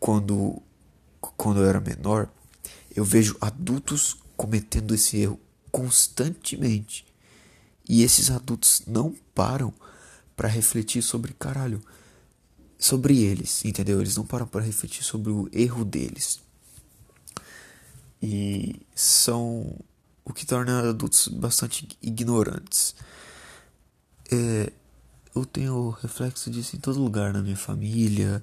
quando, 0.00 0.62
quando 1.36 1.60
eu 1.60 1.66
era 1.68 1.80
menor, 1.80 2.28
eu 2.94 3.04
vejo 3.04 3.36
adultos 3.40 4.16
cometendo 4.36 4.94
esse 4.94 5.18
erro 5.18 5.40
constantemente. 5.70 7.06
E 7.88 8.02
esses 8.02 8.30
adultos 8.30 8.82
não 8.86 9.14
param 9.34 9.72
para 10.36 10.48
refletir 10.48 11.02
sobre 11.02 11.32
caralho, 11.32 11.82
sobre 12.78 13.18
eles, 13.18 13.64
entendeu? 13.64 14.00
Eles 14.00 14.16
não 14.16 14.24
param 14.24 14.46
para 14.46 14.64
refletir 14.64 15.04
sobre 15.04 15.30
o 15.30 15.48
erro 15.52 15.84
deles. 15.84 16.40
E 18.22 18.80
são 18.94 19.76
o 20.24 20.32
que 20.32 20.46
torna 20.46 20.88
adultos 20.88 21.28
bastante 21.28 21.86
ignorantes. 22.00 22.94
É, 24.32 24.72
eu 25.34 25.44
tenho 25.44 25.90
reflexo 25.90 26.50
disso 26.50 26.76
em 26.76 26.78
todo 26.78 27.02
lugar, 27.02 27.32
na 27.32 27.42
minha 27.42 27.56
família, 27.56 28.40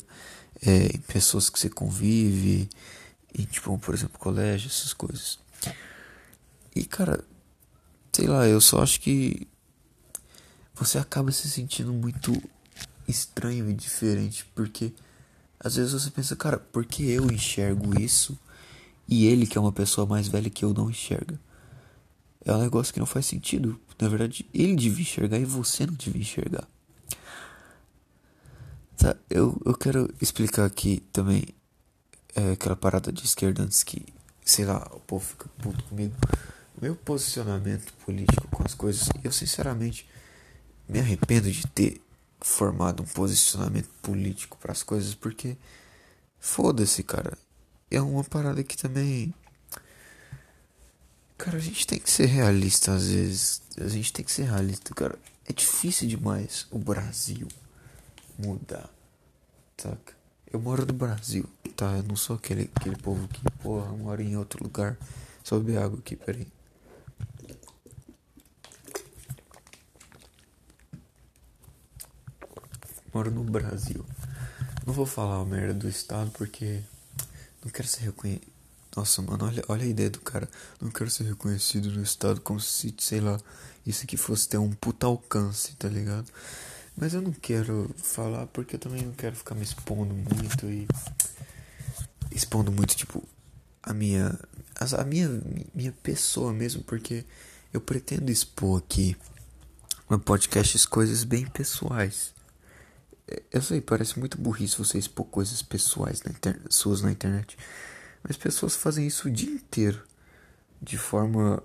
é, 0.62 0.96
em 0.96 1.00
pessoas 1.00 1.50
que 1.50 1.60
você 1.60 1.70
convive, 1.70 2.70
em, 3.38 3.44
tipo, 3.46 3.78
por 3.78 3.96
exemplo, 3.96 4.20
colégio, 4.20 4.68
essas 4.68 4.94
coisas. 4.94 5.40
E 6.76 6.86
cara, 6.86 7.24
sei 8.14 8.28
lá, 8.28 8.48
eu 8.48 8.62
só 8.62 8.82
acho 8.82 9.00
que 9.02 9.48
você 10.74 10.98
acaba 10.98 11.32
se 11.32 11.50
sentindo 11.50 11.92
muito 11.92 12.42
estranho 13.08 13.70
e 13.70 13.74
diferente, 13.74 14.46
porque 14.56 14.94
às 15.60 15.76
vezes 15.76 15.94
você 15.94 16.10
pensa, 16.10 16.36
cara, 16.36 16.58
por 16.58 16.86
que 16.86 17.10
eu 17.10 17.32
enxergo 17.32 18.00
isso 18.00 18.38
e 19.08 19.26
ele, 19.28 19.46
que 19.46 19.58
é 19.58 19.62
uma 19.62 19.72
pessoa 19.72 20.08
mais 20.08 20.28
velha 20.28 20.50
que 20.50 20.64
eu, 20.64 20.74
não 20.74 20.90
enxerga? 20.90 21.40
É 22.44 22.54
um 22.54 22.62
negócio 22.62 22.94
que 22.94 23.00
não 23.00 23.06
faz 23.06 23.26
sentido. 23.26 23.80
Na 24.00 24.08
verdade, 24.08 24.46
ele 24.54 24.76
devia 24.76 25.04
enxergar 25.04 25.38
e 25.38 25.46
você 25.46 25.86
não 25.86 25.94
devia 25.94 26.22
enxergar. 26.22 26.68
Tá, 29.02 29.16
eu, 29.30 29.60
eu 29.66 29.74
quero 29.74 30.14
explicar 30.22 30.66
aqui 30.66 31.04
também 31.12 31.44
é, 32.36 32.52
aquela 32.52 32.76
parada 32.76 33.12
de 33.12 33.26
esquerda 33.26 33.64
antes 33.64 33.84
que, 33.84 34.06
sei 34.46 34.66
lá, 34.66 34.88
o 34.94 35.00
povo 35.00 35.26
fica 35.26 35.50
puto 35.62 35.84
comigo 35.86 36.16
meu 36.82 36.96
posicionamento 36.96 37.94
político 38.04 38.48
com 38.48 38.64
as 38.64 38.74
coisas, 38.74 39.08
eu 39.24 39.32
sinceramente 39.32 40.10
me 40.90 41.00
arrependo 41.00 41.52
de 41.52 41.68
ter 41.68 42.02
formado 42.40 43.04
um 43.04 43.06
posicionamento 43.06 43.90
político 44.02 44.58
para 44.58 44.72
as 44.72 44.82
coisas, 44.82 45.14
porque 45.14 45.56
foda-se, 46.40 47.04
cara. 47.04 47.38
É 47.90 48.02
uma 48.02 48.24
parada 48.24 48.64
que 48.64 48.76
também. 48.76 49.34
Cara, 51.38 51.58
a 51.58 51.62
gente 51.62 51.86
tem 51.86 52.00
que 52.00 52.10
ser 52.10 52.26
realista 52.26 52.94
às 52.94 53.10
vezes. 53.10 53.62
A 53.80 53.88
gente 53.88 54.12
tem 54.12 54.26
que 54.26 54.32
ser 54.32 54.44
realista, 54.44 54.94
cara. 54.96 55.20
É 55.46 55.54
difícil 55.54 56.08
demais 56.08 56.66
o 56.72 56.80
Brasil 56.80 57.48
mudar, 58.38 58.90
saca? 59.78 60.14
Eu 60.52 60.60
moro 60.60 60.86
no 60.86 60.94
Brasil, 60.94 61.46
tá? 61.76 61.98
Eu 61.98 62.04
não 62.04 62.16
sou 62.16 62.36
aquele, 62.36 62.70
aquele 62.76 62.98
povo 62.98 63.28
que, 63.28 63.42
porra, 63.62 63.92
mora 63.94 64.22
em 64.22 64.36
outro 64.36 64.64
lugar. 64.64 64.98
Só 65.44 65.58
beber 65.58 65.78
água 65.80 66.00
aqui, 66.00 66.16
peraí. 66.16 66.48
moro 73.14 73.30
no 73.30 73.44
Brasil. 73.44 74.06
Não 74.86 74.94
vou 74.94 75.06
falar 75.06 75.42
a 75.42 75.46
merda 75.46 75.74
do 75.74 75.90
estado 75.90 76.32
porque 76.32 76.82
não 77.64 77.72
quero 77.72 77.88
ser 77.88 78.02
reconhecido. 78.02 78.48
Nossa, 78.96 79.22
mano, 79.22 79.46
olha, 79.46 79.64
olha 79.70 79.84
a 79.84 79.88
ideia 79.88 80.10
do 80.10 80.20
cara. 80.20 80.50
Não 80.82 80.90
quero 80.90 81.10
ser 81.10 81.24
reconhecido 81.24 81.90
no 81.92 82.02
estado 82.02 82.42
como 82.42 82.60
se, 82.60 82.94
sei 83.00 83.22
lá, 83.22 83.40
isso 83.86 84.04
aqui 84.04 84.18
fosse 84.18 84.50
ter 84.50 84.58
um 84.58 84.72
puta 84.72 85.06
alcance, 85.06 85.74
tá 85.76 85.88
ligado? 85.88 86.30
Mas 87.02 87.16
eu 87.16 87.22
não 87.22 87.32
quero 87.32 87.90
falar 87.98 88.46
porque 88.46 88.76
eu 88.76 88.80
também 88.80 89.02
não 89.02 89.14
quero 89.14 89.36
ficar 89.36 89.56
me 89.56 89.64
expondo 89.64 90.14
muito 90.14 90.68
e. 90.70 90.88
Expondo 92.32 92.72
muito, 92.72 92.96
tipo, 92.96 93.28
a 93.82 93.92
minha. 93.92 94.40
A, 94.80 95.04
minha, 95.04 95.28
minha 95.74 95.92
pessoa 96.04 96.54
mesmo, 96.54 96.84
porque 96.84 97.26
eu 97.74 97.82
pretendo 97.82 98.32
expor 98.32 98.78
aqui 98.78 99.18
no 100.08 100.20
podcast 100.20 100.88
coisas 100.88 101.24
bem 101.24 101.48
pessoais. 101.48 102.36
Eu 103.52 103.64
sei, 103.64 103.82
parece 103.82 104.20
muito 104.20 104.40
burrice 104.40 104.78
você 104.78 105.00
expor 105.00 105.26
coisas 105.26 105.64
pessoais 105.64 106.22
na 106.22 106.32
suas 106.70 107.02
na 107.02 107.12
internet. 107.12 107.58
Mas 108.22 108.38
pessoas 108.38 108.76
fazem 108.76 109.08
isso 109.08 109.28
o 109.28 109.32
dia 109.32 109.50
inteiro. 109.50 110.04
De 110.80 111.00
forma, 111.00 111.64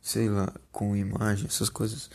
sei 0.00 0.30
lá, 0.30 0.50
com 0.72 0.96
imagem, 0.96 1.46
essas 1.46 1.68
coisas. 1.68 2.08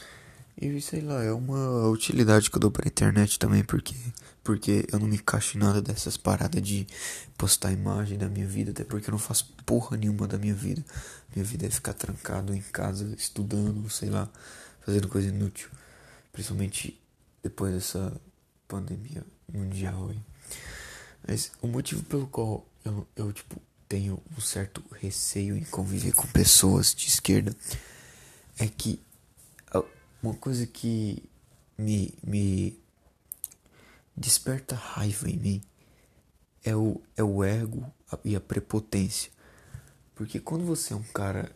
E 0.59 0.79
sei 0.81 1.01
lá, 1.01 1.23
é 1.23 1.31
uma 1.31 1.87
utilidade 1.89 2.49
que 2.49 2.55
eu 2.55 2.59
dou 2.59 2.71
pra 2.71 2.87
internet 2.87 3.39
também, 3.39 3.63
porque 3.63 3.95
porque 4.43 4.85
eu 4.91 4.99
não 4.99 5.07
me 5.07 5.15
encaixo 5.15 5.57
em 5.57 5.59
nada 5.61 5.81
dessas 5.81 6.17
paradas 6.17 6.61
de 6.61 6.85
postar 7.37 7.71
imagem 7.71 8.17
da 8.17 8.27
minha 8.27 8.45
vida, 8.45 8.71
até 8.71 8.83
porque 8.83 9.09
eu 9.09 9.13
não 9.13 9.19
faço 9.19 9.53
porra 9.65 9.95
nenhuma 9.95 10.27
da 10.27 10.37
minha 10.37 10.53
vida. 10.53 10.83
Minha 11.33 11.45
vida 11.45 11.65
é 11.65 11.69
ficar 11.69 11.93
trancado 11.93 12.53
em 12.53 12.61
casa, 12.61 13.15
estudando, 13.17 13.89
sei 13.89 14.09
lá, 14.09 14.29
fazendo 14.81 15.07
coisa 15.07 15.29
inútil. 15.29 15.69
Principalmente 16.33 16.99
depois 17.41 17.73
dessa 17.73 18.19
pandemia 18.67 19.23
mundial 19.51 20.09
aí. 20.09 20.19
Mas 21.25 21.51
o 21.61 21.67
motivo 21.67 22.03
pelo 22.03 22.27
qual 22.27 22.67
eu, 22.83 23.07
eu 23.15 23.31
tipo, 23.31 23.61
tenho 23.87 24.21
um 24.37 24.41
certo 24.41 24.83
receio 24.99 25.55
em 25.55 25.63
conviver 25.63 26.13
com 26.13 26.27
pessoas 26.27 26.93
de 26.93 27.07
esquerda 27.07 27.55
é 28.59 28.67
que 28.67 28.99
uma 30.23 30.33
coisa 30.33 30.65
que 30.65 31.21
me, 31.77 32.13
me 32.23 32.79
desperta 34.15 34.73
raiva 34.73 35.29
em 35.29 35.37
mim 35.37 35.61
é 36.63 36.73
o, 36.73 37.01
é 37.17 37.23
o 37.23 37.43
ego 37.43 37.85
e 38.23 38.35
a 38.35 38.39
prepotência. 38.39 39.29
Porque 40.15 40.39
quando 40.39 40.65
você 40.65 40.93
é 40.93 40.95
um 40.95 41.03
cara 41.03 41.51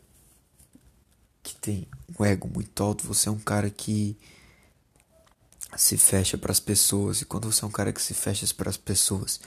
que 1.41 1.55
tem 1.55 1.87
um 2.19 2.25
ego 2.25 2.49
muito 2.53 2.83
alto, 2.83 3.07
você 3.07 3.29
é 3.29 3.31
um 3.31 3.39
cara 3.39 3.69
que 3.69 4.17
se 5.77 5.97
fecha 5.97 6.37
para 6.37 6.51
as 6.51 6.59
pessoas. 6.59 7.21
E 7.21 7.25
quando 7.25 7.49
você 7.49 7.63
é 7.63 7.67
um 7.67 7.71
cara 7.71 7.93
que 7.93 8.01
se 8.01 8.13
fecha 8.13 8.45
para 8.53 8.69
as 8.69 8.77
pessoas 8.77 9.39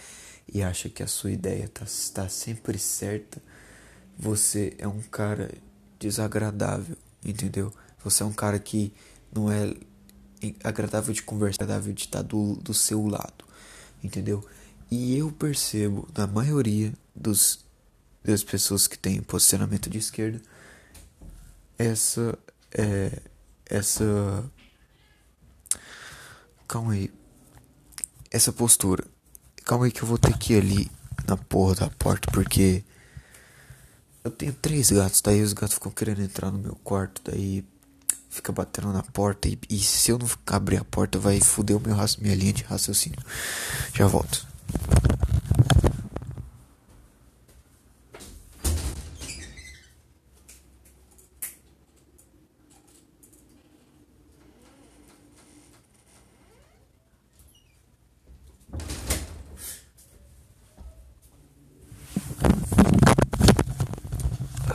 e 0.49 0.63
acha 0.63 0.89
que 0.89 1.03
a 1.03 1.07
sua 1.07 1.31
ideia 1.31 1.65
está 1.65 1.85
tá 2.15 2.29
sempre 2.29 2.79
certa, 2.79 3.43
você 4.19 4.75
é 4.79 4.89
um 4.89 5.03
cara 5.03 5.53
desagradável, 5.99 6.97
entendeu? 7.23 7.71
Você 8.05 8.23
é 8.23 8.27
um 8.27 8.33
cara 8.33 8.59
que 8.59 8.93
não 9.33 9.51
é 9.51 9.75
agradável 10.65 11.13
de 11.13 11.23
conversar, 11.23 11.65
agradável 11.65 11.93
de 11.93 12.05
estar 12.05 12.23
do, 12.23 12.55
do 12.57 12.73
seu 12.73 13.07
lado, 13.07 13.45
entendeu? 14.03 14.45
E 14.91 15.17
eu 15.17 15.31
percebo 15.31 16.09
na 16.17 16.27
maioria 16.27 16.93
dos, 17.15 17.65
das 18.25 18.43
pessoas 18.43 18.87
que 18.87 18.99
têm 18.99 19.23
posicionamento 19.23 19.89
de 19.89 19.99
esquerda 19.99 20.41
essa 21.81 22.39
é, 22.73 23.23
essa 23.65 24.45
calma 26.69 26.93
aí 26.93 27.11
essa 28.31 28.53
postura 28.53 29.03
calma 29.65 29.87
aí 29.87 29.91
que 29.91 30.03
eu 30.03 30.07
vou 30.07 30.19
ter 30.19 30.37
que 30.37 30.53
ir 30.53 30.59
ali 30.59 30.91
na 31.27 31.39
porra 31.39 31.75
da 31.77 31.91
porta 31.91 32.31
porque 32.33 32.85
eu 34.23 34.31
tenho 34.31 34.53
três 34.53 34.91
gatos 34.91 35.23
daí 35.23 35.41
os 35.41 35.55
gatos 35.55 35.75
ficam 35.75 35.91
querendo 35.91 36.21
entrar 36.21 36.51
no 36.51 36.59
meu 36.59 36.77
quarto 36.85 37.23
daí 37.25 37.65
fica 38.31 38.53
batendo 38.53 38.93
na 38.93 39.03
porta 39.03 39.49
e, 39.49 39.59
e 39.69 39.79
se 39.79 40.11
eu 40.11 40.19
não 40.19 40.29
abrir 40.47 40.79
a 40.79 40.85
porta 40.85 41.19
vai 41.19 41.41
foder 41.41 41.77
o 41.77 41.81
meu 41.81 41.97
minha 42.23 42.35
linha 42.35 42.53
de 42.53 42.63
raciocínio. 42.63 43.19
Já 43.93 44.07
volto 44.07 44.49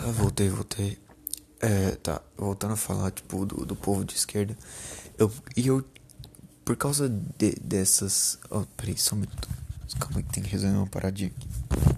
Ah, 0.08 0.12
voltei, 0.12 0.50
voltei. 0.50 0.98
É, 1.62 1.92
tá, 1.96 2.22
voltando 2.38 2.65
a 2.76 2.78
falar, 2.78 3.12
tipo, 3.12 3.46
do, 3.46 3.66
do 3.66 3.76
povo 3.76 4.06
de 4.06 4.14
esquerda. 4.14 4.56
Eu, 5.18 5.32
e 5.56 5.68
eu, 5.68 5.84
por 6.64 6.76
causa 6.76 7.10
de, 7.10 7.56
dessas. 7.62 8.38
Oh, 8.50 8.62
peraí, 8.78 8.98
só 8.98 9.16
um 9.16 9.20
minuto. 9.20 9.50
Calma 10.00 10.18
aí 10.18 10.24
tem 10.24 10.44
que 10.44 10.50
resolver 10.50 10.78
uma 10.78 10.88
paradinha 10.88 11.32
aqui. 11.36 11.95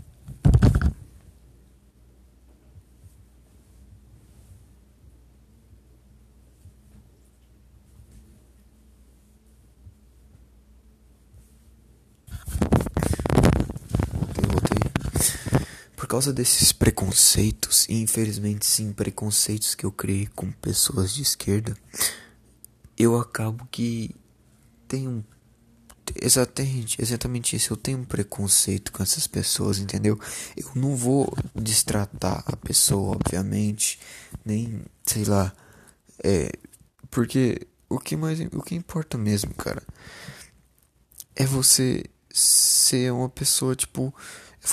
Por 16.08 16.12
causa 16.12 16.32
desses 16.32 16.72
preconceitos, 16.72 17.86
e 17.90 18.02
infelizmente 18.02 18.66
sim, 18.66 18.94
preconceitos 18.94 19.76
que 19.76 19.86
eu 19.86 19.92
criei 19.92 20.26
com 20.28 20.50
pessoas 20.50 21.14
de 21.14 21.22
esquerda, 21.22 21.76
eu 22.98 23.20
acabo 23.20 23.68
que 23.70 24.16
tenho 24.88 25.22
exatamente, 26.16 27.02
exatamente 27.02 27.58
isso, 27.58 27.74
eu 27.74 27.78
tenho 27.78 27.98
um 27.98 28.06
preconceito 28.06 28.94
com 28.94 29.04
essas 29.04 29.28
pessoas, 29.28 29.80
entendeu? 29.80 30.18
Eu 30.56 30.72
não 30.76 30.96
vou 30.96 31.30
destratar 31.54 32.42
a 32.46 32.56
pessoa, 32.56 33.18
obviamente, 33.18 34.00
nem, 34.46 34.86
sei 35.04 35.26
lá, 35.26 35.54
é, 36.24 36.54
porque 37.12 37.68
o 37.90 38.00
que 38.00 38.16
mais, 38.16 38.40
o 38.54 38.62
que 38.62 38.76
importa 38.76 39.18
mesmo, 39.18 39.54
cara, 39.54 39.84
é 41.36 41.46
você 41.46 42.06
ser 42.32 43.12
uma 43.12 43.28
pessoa, 43.28 43.76
tipo, 43.76 44.16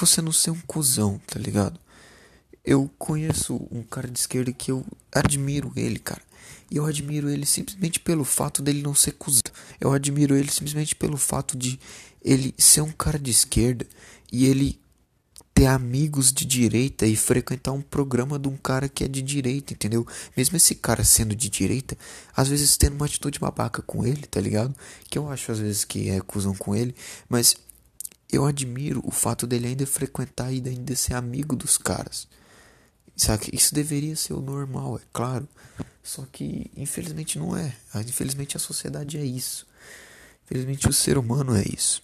você 0.00 0.20
não 0.20 0.32
ser 0.32 0.50
um 0.50 0.60
cuzão, 0.66 1.20
tá 1.26 1.38
ligado? 1.38 1.78
Eu 2.64 2.90
conheço 2.98 3.66
um 3.70 3.82
cara 3.82 4.08
de 4.08 4.18
esquerda 4.18 4.52
que 4.52 4.70
eu 4.70 4.84
admiro 5.12 5.72
ele, 5.76 5.98
cara. 5.98 6.22
E 6.70 6.76
eu 6.76 6.86
admiro 6.86 7.28
ele 7.28 7.44
simplesmente 7.44 8.00
pelo 8.00 8.24
fato 8.24 8.62
dele 8.62 8.82
não 8.82 8.94
ser 8.94 9.12
cuzão. 9.12 9.42
Eu 9.80 9.92
admiro 9.92 10.34
ele 10.34 10.50
simplesmente 10.50 10.94
pelo 10.96 11.16
fato 11.16 11.56
de 11.56 11.78
ele 12.22 12.54
ser 12.56 12.80
um 12.80 12.90
cara 12.90 13.18
de 13.18 13.30
esquerda 13.30 13.86
e 14.32 14.46
ele 14.46 14.80
ter 15.54 15.66
amigos 15.66 16.32
de 16.32 16.44
direita 16.44 17.06
e 17.06 17.14
frequentar 17.14 17.70
um 17.70 17.80
programa 17.80 18.40
de 18.40 18.48
um 18.48 18.56
cara 18.56 18.88
que 18.88 19.04
é 19.04 19.08
de 19.08 19.22
direita, 19.22 19.72
entendeu? 19.72 20.04
Mesmo 20.36 20.56
esse 20.56 20.74
cara 20.74 21.04
sendo 21.04 21.36
de 21.36 21.48
direita, 21.48 21.96
às 22.36 22.48
vezes 22.48 22.76
tendo 22.76 22.96
uma 22.96 23.06
atitude 23.06 23.38
babaca 23.38 23.80
com 23.80 24.04
ele, 24.04 24.26
tá 24.26 24.40
ligado? 24.40 24.74
Que 25.08 25.16
eu 25.16 25.30
acho 25.30 25.52
às 25.52 25.60
vezes 25.60 25.84
que 25.84 26.10
é 26.10 26.20
cuzão 26.20 26.54
com 26.56 26.74
ele, 26.74 26.92
mas 27.28 27.54
eu 28.34 28.44
admiro 28.44 29.00
o 29.04 29.10
fato 29.10 29.46
dele 29.46 29.68
ainda 29.68 29.86
frequentar 29.86 30.52
e 30.52 30.62
ainda 30.66 30.94
ser 30.94 31.14
amigo 31.14 31.54
dos 31.56 31.78
caras. 31.78 32.26
Sabe? 33.16 33.48
Isso 33.52 33.74
deveria 33.74 34.16
ser 34.16 34.34
o 34.34 34.40
normal, 34.40 34.98
é 34.98 35.00
claro. 35.12 35.48
Só 36.02 36.26
que 36.30 36.70
infelizmente 36.76 37.38
não 37.38 37.56
é. 37.56 37.74
Infelizmente 37.96 38.56
a 38.56 38.60
sociedade 38.60 39.16
é 39.16 39.24
isso. 39.24 39.66
Infelizmente 40.44 40.88
o 40.88 40.92
ser 40.92 41.16
humano 41.16 41.54
é 41.54 41.62
isso. 41.62 42.02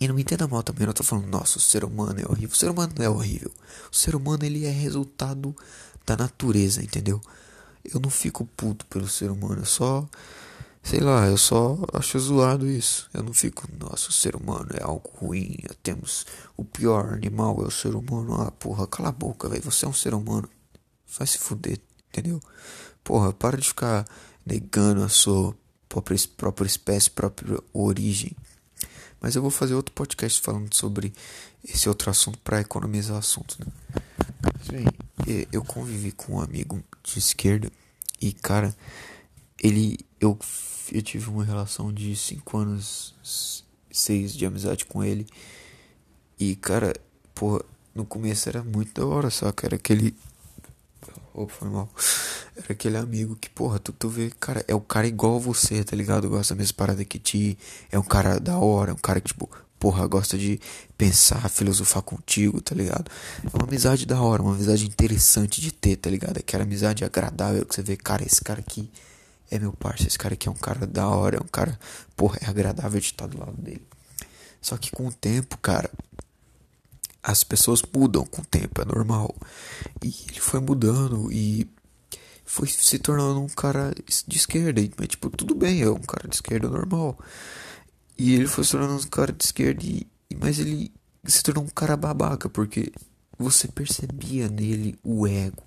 E 0.00 0.08
não 0.08 0.14
me 0.14 0.22
entenda 0.22 0.48
mal 0.48 0.62
também, 0.62 0.82
eu 0.82 0.86
não 0.86 0.94
tô 0.94 1.04
falando, 1.04 1.26
nossa, 1.26 1.58
o 1.58 1.60
ser 1.60 1.84
humano 1.84 2.18
é 2.20 2.24
horrível. 2.26 2.54
O 2.54 2.56
ser 2.56 2.70
humano 2.70 2.92
não 2.96 3.04
é 3.04 3.08
horrível. 3.08 3.52
O 3.92 3.96
ser 3.96 4.16
humano 4.16 4.44
ele 4.44 4.64
é 4.64 4.70
resultado 4.70 5.54
da 6.04 6.16
natureza, 6.16 6.82
entendeu? 6.82 7.20
Eu 7.84 8.00
não 8.00 8.10
fico 8.10 8.44
puto 8.56 8.86
pelo 8.86 9.08
ser 9.08 9.30
humano, 9.30 9.62
eu 9.62 9.66
só 9.66 10.08
Sei 10.82 10.98
lá, 10.98 11.26
eu 11.26 11.38
só 11.38 11.78
acho 11.92 12.18
zoado 12.18 12.68
isso. 12.68 13.08
Eu 13.14 13.22
não 13.22 13.32
fico, 13.32 13.68
nossa, 13.78 14.08
o 14.08 14.12
ser 14.12 14.34
humano 14.34 14.68
é 14.74 14.82
algo 14.82 15.10
ruim. 15.14 15.56
Temos 15.82 16.26
o 16.56 16.64
pior 16.64 17.12
animal, 17.12 17.62
é 17.62 17.66
o 17.66 17.70
ser 17.70 17.94
humano. 17.94 18.42
Ah, 18.42 18.50
porra, 18.50 18.86
cala 18.86 19.10
a 19.10 19.12
boca, 19.12 19.48
velho. 19.48 19.62
Você 19.62 19.84
é 19.84 19.88
um 19.88 19.92
ser 19.92 20.12
humano. 20.12 20.48
Vai 21.16 21.26
se 21.26 21.38
fuder, 21.38 21.78
entendeu? 22.08 22.40
Porra, 23.04 23.32
para 23.32 23.56
de 23.56 23.68
ficar 23.68 24.04
negando 24.44 25.04
a 25.04 25.08
sua 25.08 25.56
própria, 25.88 26.18
própria 26.36 26.66
espécie, 26.66 27.10
própria 27.10 27.58
origem. 27.72 28.36
Mas 29.20 29.36
eu 29.36 29.42
vou 29.42 29.52
fazer 29.52 29.74
outro 29.74 29.94
podcast 29.94 30.40
falando 30.40 30.74
sobre 30.74 31.12
esse 31.64 31.88
outro 31.88 32.10
assunto 32.10 32.38
para 32.38 32.60
economizar 32.60 33.16
assunto, 33.16 33.56
né? 33.60 33.66
Bem, 34.68 34.84
eu 35.52 35.62
convivi 35.62 36.10
com 36.10 36.34
um 36.34 36.40
amigo 36.40 36.82
de 37.04 37.18
esquerda 37.18 37.70
e, 38.20 38.32
cara, 38.32 38.74
ele. 39.62 39.98
Eu 40.22 40.38
eu 40.92 41.02
tive 41.02 41.30
uma 41.30 41.44
relação 41.44 41.92
de 41.92 42.14
5 42.14 42.56
anos, 42.58 43.14
6 43.90 44.34
de 44.34 44.44
amizade 44.44 44.84
com 44.84 45.02
ele. 45.02 45.26
E, 46.38 46.54
cara, 46.56 46.94
porra, 47.34 47.62
no 47.94 48.04
começo 48.04 48.48
era 48.48 48.62
muito 48.62 49.00
da 49.00 49.06
hora, 49.06 49.28
que 49.30 49.66
era 49.66 49.76
aquele. 49.76 50.14
Opa, 51.32 51.52
foi 51.52 51.68
mal. 51.68 51.88
Era 52.54 52.72
aquele 52.74 52.98
amigo 52.98 53.34
que, 53.34 53.48
porra, 53.48 53.78
tu, 53.78 53.92
tu 53.92 54.10
vê, 54.10 54.30
cara, 54.38 54.62
é 54.68 54.74
o 54.74 54.80
cara 54.80 55.06
igual 55.06 55.36
a 55.36 55.38
você, 55.38 55.82
tá 55.82 55.96
ligado? 55.96 56.28
Gosta 56.28 56.54
da 56.54 56.58
mesma 56.58 56.76
parada 56.76 57.02
que 57.02 57.18
ti. 57.18 57.58
É 57.90 57.98
um 57.98 58.02
cara 58.02 58.38
da 58.38 58.58
hora, 58.58 58.90
é 58.90 58.94
um 58.94 58.98
cara 58.98 59.22
que, 59.22 59.28
tipo, 59.28 59.48
porra, 59.78 60.06
gosta 60.06 60.36
de 60.36 60.60
pensar, 60.98 61.48
filosofar 61.48 62.02
contigo, 62.02 62.60
tá 62.60 62.74
ligado? 62.74 63.10
É 63.42 63.56
uma 63.56 63.66
amizade 63.66 64.04
da 64.04 64.20
hora, 64.20 64.42
uma 64.42 64.54
amizade 64.54 64.86
interessante 64.86 65.62
de 65.62 65.72
ter, 65.72 65.96
tá 65.96 66.10
ligado? 66.10 66.36
Aquela 66.36 66.64
amizade 66.64 67.06
agradável 67.06 67.64
que 67.64 67.74
você 67.74 67.82
vê, 67.82 67.96
cara, 67.96 68.22
esse 68.22 68.42
cara 68.42 68.60
aqui 68.60 68.90
é 69.52 69.58
meu 69.58 69.72
parceiro, 69.74 70.08
esse 70.08 70.18
cara 70.18 70.32
aqui 70.32 70.48
é 70.48 70.50
um 70.50 70.54
cara 70.54 70.86
da 70.86 71.06
hora, 71.06 71.36
é 71.36 71.40
um 71.40 71.46
cara, 71.46 71.78
porra, 72.16 72.38
é 72.40 72.46
agradável 72.46 72.98
de 72.98 73.04
estar 73.04 73.26
do 73.26 73.38
lado 73.38 73.60
dele. 73.60 73.86
Só 74.62 74.78
que 74.78 74.90
com 74.90 75.06
o 75.06 75.12
tempo, 75.12 75.58
cara, 75.58 75.90
as 77.22 77.44
pessoas 77.44 77.82
mudam 77.94 78.24
com 78.24 78.40
o 78.40 78.46
tempo, 78.46 78.80
é 78.80 78.84
normal. 78.86 79.36
E 80.02 80.08
ele 80.30 80.40
foi 80.40 80.58
mudando 80.58 81.30
e 81.30 81.70
foi 82.46 82.66
se 82.66 82.98
tornando 82.98 83.42
um 83.42 83.48
cara 83.48 83.94
de 84.26 84.36
esquerda. 84.38 84.80
Mas, 84.98 85.08
tipo, 85.08 85.28
tudo 85.28 85.54
bem, 85.54 85.82
é 85.82 85.90
um 85.90 86.00
cara 86.00 86.26
de 86.26 86.36
esquerda 86.36 86.70
normal. 86.70 87.18
E 88.16 88.34
ele 88.34 88.46
foi 88.46 88.64
se 88.64 88.70
tornando 88.70 88.94
um 88.94 89.08
cara 89.08 89.32
de 89.32 89.44
esquerda, 89.44 89.84
e, 89.84 90.06
mas 90.40 90.58
ele 90.58 90.90
se 91.26 91.42
tornou 91.42 91.64
um 91.64 91.68
cara 91.68 91.94
babaca, 91.94 92.48
porque 92.48 92.90
você 93.38 93.68
percebia 93.68 94.48
nele 94.48 94.98
o 95.04 95.26
ego, 95.26 95.64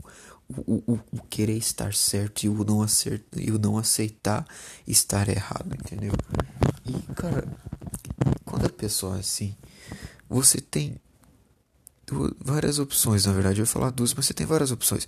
o, 0.49 0.93
o, 0.93 0.99
o 1.11 1.21
querer 1.29 1.57
estar 1.57 1.93
certo 1.93 2.43
e 2.43 2.49
o 2.49 2.63
não 2.63 2.81
acertar 2.81 3.41
e 3.41 3.51
o 3.51 3.57
não 3.59 3.77
aceitar 3.77 4.45
estar 4.87 5.27
errado, 5.27 5.73
entendeu? 5.73 6.13
E 6.85 7.13
cara, 7.13 7.47
quando 8.45 8.65
a 8.65 8.69
pessoa 8.69 9.17
é 9.17 9.19
assim, 9.19 9.55
você 10.29 10.61
tem 10.61 10.99
duas, 12.05 12.33
várias 12.39 12.79
opções, 12.79 13.25
na 13.25 13.33
verdade, 13.33 13.59
eu 13.59 13.65
vou 13.65 13.73
falar 13.73 13.89
duas, 13.89 14.13
mas 14.13 14.25
você 14.25 14.33
tem 14.33 14.45
várias 14.45 14.71
opções. 14.71 15.07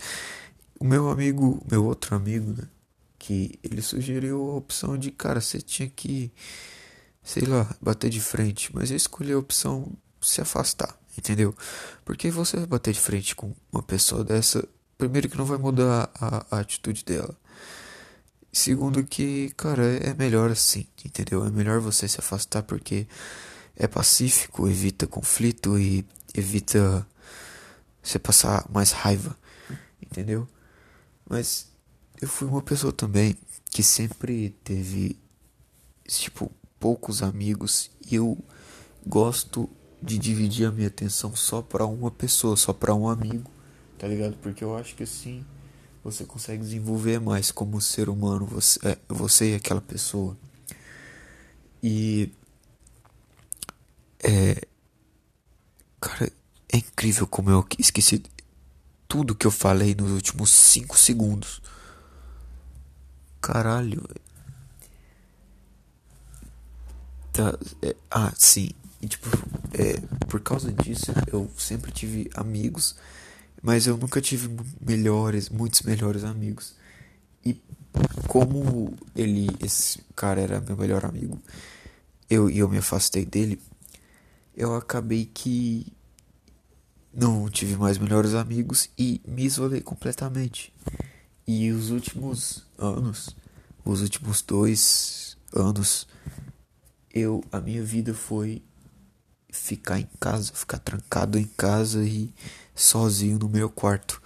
O 0.79 0.85
meu 0.85 1.09
amigo, 1.09 1.63
meu 1.69 1.85
outro 1.85 2.15
amigo, 2.15 2.51
né, 2.51 2.67
que 3.17 3.59
ele 3.63 3.81
sugeriu 3.81 4.51
a 4.51 4.55
opção 4.55 4.97
de, 4.97 5.11
cara, 5.11 5.41
você 5.41 5.59
tinha 5.61 5.89
que, 5.89 6.31
sei 7.23 7.43
lá, 7.45 7.75
bater 7.81 8.09
de 8.09 8.21
frente, 8.21 8.73
mas 8.73 8.91
eu 8.91 8.97
escolhi 8.97 9.33
a 9.33 9.37
opção 9.37 9.91
se 10.21 10.41
afastar, 10.41 10.97
entendeu? 11.17 11.55
Porque 12.03 12.29
você 12.29 12.57
vai 12.57 12.65
bater 12.65 12.93
de 12.93 12.99
frente 12.99 13.35
com 13.35 13.53
uma 13.71 13.83
pessoa 13.83 14.23
dessa, 14.23 14.67
primeiro 14.97 15.29
que 15.29 15.37
não 15.37 15.45
vai 15.45 15.57
mudar 15.57 16.09
a, 16.15 16.45
a 16.51 16.59
atitude 16.59 17.03
dela. 17.05 17.35
Segundo 18.51 19.03
que, 19.03 19.51
cara, 19.55 19.83
é 19.83 20.13
melhor 20.13 20.49
assim, 20.49 20.87
entendeu? 21.05 21.45
É 21.45 21.51
melhor 21.51 21.79
você 21.79 22.07
se 22.07 22.19
afastar 22.19 22.63
porque 22.63 23.07
é 23.75 23.87
pacífico, 23.87 24.67
evita 24.67 25.05
conflito 25.05 25.77
e 25.77 26.03
evita 26.33 27.05
você 28.01 28.17
passar 28.17 28.65
mais 28.71 28.91
raiva, 28.91 29.37
entendeu? 30.01 30.47
Mas 31.29 31.67
eu 32.19 32.27
fui 32.27 32.47
uma 32.47 32.61
pessoa 32.61 32.91
também 32.91 33.35
que 33.69 33.83
sempre 33.83 34.49
teve, 34.63 35.19
tipo, 36.07 36.51
poucos 36.79 37.21
amigos 37.21 37.91
e 38.09 38.15
eu 38.15 38.37
gosto 39.05 39.69
de 40.01 40.17
dividir 40.17 40.67
a 40.67 40.71
minha 40.71 40.87
atenção 40.87 41.35
só 41.35 41.61
para 41.61 41.85
uma 41.85 42.09
pessoa, 42.09 42.55
só 42.55 42.73
para 42.73 42.95
um 42.95 43.07
amigo, 43.07 43.51
tá 43.97 44.07
ligado? 44.07 44.35
Porque 44.37 44.63
eu 44.63 44.77
acho 44.77 44.95
que 44.95 45.03
assim 45.03 45.45
você 46.03 46.23
consegue 46.23 46.63
desenvolver 46.63 47.19
mais 47.19 47.51
como 47.51 47.81
ser 47.81 48.09
humano, 48.09 48.45
você, 48.45 48.79
é, 48.87 48.97
você 49.09 49.51
e 49.51 49.55
aquela 49.55 49.81
pessoa. 49.81 50.37
E 51.83 52.31
é 54.23 54.61
cara, 55.99 56.31
é 56.71 56.77
incrível 56.77 57.27
como 57.27 57.49
eu 57.49 57.65
esqueci 57.77 58.23
tudo 59.07 59.35
que 59.35 59.47
eu 59.47 59.51
falei 59.51 59.95
nos 59.95 60.11
últimos 60.11 60.49
5 60.49 60.97
segundos. 60.97 61.61
Caralho. 63.41 64.03
Tá, 67.31 67.57
é, 67.81 67.95
ah, 68.11 68.33
sim. 68.35 68.71
E, 69.01 69.07
tipo, 69.07 69.27
é, 69.73 69.99
por 70.25 70.41
causa 70.41 70.71
disso, 70.71 71.11
eu 71.31 71.49
sempre 71.57 71.91
tive 71.91 72.29
amigos, 72.33 72.95
mas 73.61 73.87
eu 73.87 73.97
nunca 73.97 74.21
tive 74.21 74.49
melhores, 74.79 75.49
muitos 75.49 75.81
melhores 75.81 76.23
amigos. 76.23 76.75
E 77.45 77.59
como 78.27 78.93
ele, 79.15 79.49
esse 79.63 80.01
cara 80.15 80.41
era 80.41 80.61
meu 80.61 80.77
melhor 80.77 81.05
amigo, 81.05 81.41
eu 82.29 82.49
e 82.49 82.59
eu 82.59 82.69
me 82.69 82.77
afastei 82.77 83.25
dele, 83.25 83.59
eu 84.55 84.75
acabei 84.75 85.25
que 85.25 85.87
não 87.13 87.49
tive 87.49 87.75
mais 87.75 87.97
melhores 87.97 88.33
amigos 88.33 88.89
e 88.97 89.21
me 89.27 89.43
isolei 89.43 89.81
completamente. 89.81 90.73
E 91.47 91.71
os 91.71 91.89
últimos 91.89 92.65
anos, 92.77 93.35
os 93.83 94.01
últimos 94.01 94.41
dois 94.41 95.37
anos, 95.53 96.07
eu 97.13 97.43
a 97.51 97.59
minha 97.59 97.83
vida 97.83 98.13
foi 98.13 98.61
ficar 99.49 99.99
em 99.99 100.07
casa, 100.19 100.51
ficar 100.53 100.79
trancado 100.79 101.39
em 101.39 101.45
casa 101.45 102.03
e 102.03 102.31
sozinho 102.77 103.39
no 103.39 103.49
meu 103.49 103.69
quarto. 103.69 104.21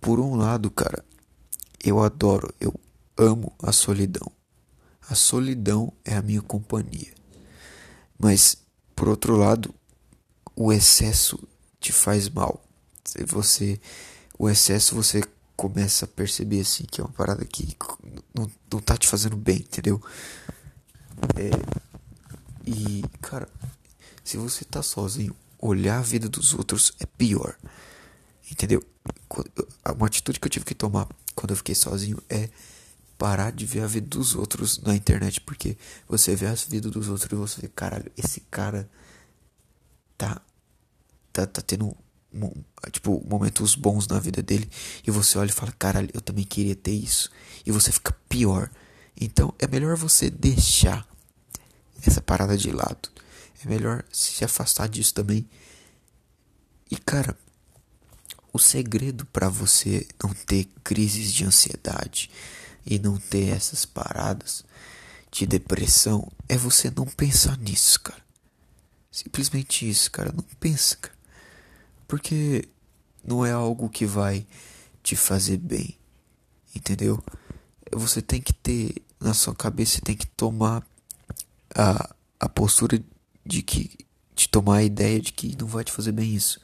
Por 0.00 0.18
um 0.18 0.36
lado, 0.36 0.70
cara, 0.70 1.04
eu 1.84 2.02
adoro, 2.02 2.54
eu 2.60 2.72
amo 3.18 3.52
a 3.62 3.72
solidão. 3.72 4.30
A 5.08 5.14
solidão 5.14 5.92
é 6.04 6.16
a 6.16 6.22
minha 6.22 6.40
companhia. 6.40 7.12
Mas 8.18 8.56
por 8.94 9.08
outro 9.08 9.36
lado, 9.36 9.74
o 10.54 10.72
excesso 10.72 11.38
te 11.80 11.92
faz 11.92 12.28
mal. 12.28 12.62
Você 13.26 13.80
o 14.38 14.48
excesso 14.48 14.94
você 14.94 15.22
começa 15.56 16.04
a 16.04 16.08
perceber 16.08 16.60
assim 16.60 16.84
que 16.84 17.00
é 17.00 17.04
uma 17.04 17.12
parada 17.12 17.44
que 17.44 17.76
não, 18.34 18.50
não 18.72 18.80
tá 18.80 18.96
te 18.96 19.08
fazendo 19.08 19.36
bem, 19.36 19.56
entendeu? 19.56 20.00
É, 21.36 21.50
e 22.66 23.02
cara, 23.20 23.48
se 24.22 24.36
você 24.36 24.64
tá 24.64 24.82
sozinho, 24.82 25.34
olhar 25.60 25.98
a 25.98 26.02
vida 26.02 26.28
dos 26.28 26.54
outros 26.54 26.92
é 26.98 27.06
pior. 27.06 27.56
Entendeu? 28.50 28.82
Uma 29.96 30.06
atitude 30.06 30.40
que 30.40 30.46
eu 30.46 30.50
tive 30.50 30.64
que 30.64 30.74
tomar 30.74 31.06
quando 31.34 31.50
eu 31.50 31.56
fiquei 31.56 31.74
sozinho 31.74 32.18
é 32.28 32.48
parar 33.16 33.52
de 33.52 33.66
ver 33.66 33.82
a 33.82 33.86
vida 33.86 34.06
dos 34.06 34.34
outros 34.34 34.78
na 34.80 34.96
internet, 34.96 35.40
porque 35.42 35.76
você 36.08 36.34
vê 36.34 36.46
a 36.46 36.54
vida 36.54 36.90
dos 36.90 37.08
outros 37.08 37.30
e 37.30 37.34
você 37.34 37.60
vê, 37.60 37.68
caralho, 37.68 38.10
esse 38.16 38.40
cara 38.50 38.88
tá 40.16 40.40
tá, 41.32 41.46
tá 41.46 41.62
tendo 41.62 41.94
tipo 42.90 43.24
momentos 43.28 43.74
bons 43.74 44.06
na 44.06 44.18
vida 44.18 44.42
dele 44.42 44.68
e 45.06 45.10
você 45.10 45.36
olha 45.36 45.50
e 45.50 45.52
fala, 45.52 45.72
caralho, 45.72 46.08
eu 46.14 46.20
também 46.20 46.44
queria 46.44 46.74
ter 46.74 46.92
isso. 46.92 47.30
E 47.66 47.70
você 47.70 47.92
fica 47.92 48.12
pior. 48.28 48.70
Então 49.20 49.54
é 49.58 49.66
melhor 49.66 49.96
você 49.96 50.30
deixar 50.30 51.06
essa 52.04 52.20
parada 52.22 52.56
de 52.56 52.70
lado 52.70 53.10
é 53.64 53.68
melhor 53.68 54.04
se 54.10 54.44
afastar 54.44 54.88
disso 54.88 55.14
também. 55.14 55.48
E 56.90 56.96
cara, 56.96 57.36
o 58.52 58.58
segredo 58.58 59.24
para 59.26 59.48
você 59.48 60.06
não 60.22 60.32
ter 60.34 60.66
crises 60.82 61.32
de 61.32 61.44
ansiedade 61.44 62.30
e 62.84 62.98
não 62.98 63.18
ter 63.18 63.48
essas 63.48 63.84
paradas 63.84 64.64
de 65.30 65.46
depressão 65.46 66.30
é 66.48 66.56
você 66.56 66.90
não 66.90 67.06
pensar 67.06 67.56
nisso, 67.58 68.00
cara. 68.00 68.22
Simplesmente 69.10 69.88
isso, 69.88 70.10
cara. 70.10 70.32
Não 70.32 70.44
pensa, 70.58 70.96
cara. 70.96 71.14
Porque 72.08 72.68
não 73.22 73.44
é 73.44 73.52
algo 73.52 73.88
que 73.88 74.06
vai 74.06 74.46
te 75.02 75.14
fazer 75.14 75.58
bem. 75.58 75.96
Entendeu? 76.74 77.22
Você 77.92 78.22
tem 78.22 78.40
que 78.40 78.52
ter 78.52 79.02
na 79.20 79.34
sua 79.34 79.54
cabeça, 79.54 79.96
você 79.96 80.00
tem 80.00 80.16
que 80.16 80.26
tomar 80.26 80.84
a, 81.74 82.14
a 82.38 82.48
postura 82.48 83.02
de 83.50 83.62
que 83.62 83.90
de 84.34 84.48
tomar 84.48 84.76
a 84.76 84.82
ideia 84.82 85.20
de 85.20 85.32
que 85.32 85.54
não 85.60 85.66
vai 85.66 85.84
te 85.84 85.92
fazer 85.92 86.12
bem 86.12 86.34
isso. 86.34 86.58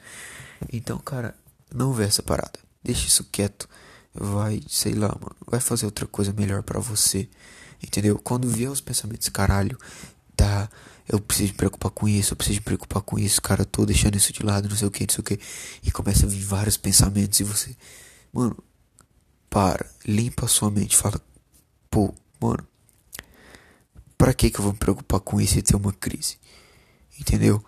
Então, 0.73 0.99
cara, 0.99 1.35
não 1.75 1.93
vê 1.93 2.05
essa 2.05 2.23
parada. 2.23 2.59
Deixa 2.83 3.07
isso 3.07 3.25
quieto. 3.25 3.69
Vai, 4.15 4.63
sei 4.67 4.95
lá, 4.95 5.09
mano, 5.09 5.37
vai 5.47 5.61
fazer 5.61 5.85
outra 5.85 6.07
coisa 6.07 6.33
melhor 6.33 6.63
para 6.63 6.81
você. 6.81 7.29
Entendeu? 7.83 8.19
Quando 8.19 8.49
vier 8.49 8.71
os 8.71 8.81
pensamentos, 8.81 9.29
caralho, 9.29 9.77
tá, 10.35 10.71
eu 11.07 11.21
preciso 11.21 11.53
me 11.53 11.59
preocupar 11.59 11.91
com 11.91 12.09
isso, 12.09 12.33
eu 12.33 12.37
preciso 12.37 12.61
me 12.61 12.65
preocupar 12.65 13.03
com 13.03 13.19
isso, 13.19 13.43
cara, 13.43 13.61
eu 13.61 13.67
tô 13.67 13.85
deixando 13.85 14.17
isso 14.17 14.33
de 14.33 14.43
lado, 14.43 14.69
não 14.69 14.77
sei 14.77 14.89
o 14.89 14.91
que, 14.91 15.07
não 15.07 15.13
sei 15.13 15.21
o 15.21 15.25
que. 15.25 15.39
E 15.83 15.91
começa 15.91 16.25
a 16.25 16.29
vir 16.29 16.43
vários 16.43 16.79
pensamentos 16.79 17.39
e 17.41 17.45
você, 17.45 17.77
mano, 18.33 18.57
para, 19.51 19.87
limpa 20.07 20.47
a 20.47 20.49
sua 20.49 20.71
mente, 20.71 20.97
fala, 20.97 21.21
pô, 21.91 22.15
mano, 22.41 22.67
pra 24.17 24.33
que 24.33 24.49
que 24.49 24.59
eu 24.59 24.63
vou 24.63 24.73
me 24.73 24.79
preocupar 24.79 25.21
com 25.21 25.39
isso 25.39 25.59
e 25.59 25.63
ter 25.63 25.77
uma 25.77 25.93
crise? 25.93 26.39
Entendeu? 27.19 27.65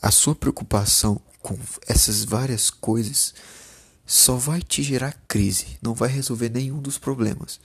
A 0.00 0.10
sua 0.10 0.34
preocupação 0.34 1.20
com 1.42 1.58
essas 1.86 2.24
várias 2.24 2.70
coisas 2.70 3.34
só 4.06 4.36
vai 4.36 4.60
te 4.60 4.82
gerar 4.82 5.14
crise, 5.28 5.78
não 5.80 5.94
vai 5.94 6.08
resolver 6.08 6.48
nenhum 6.48 6.80
dos 6.80 6.98
problemas. 6.98 7.60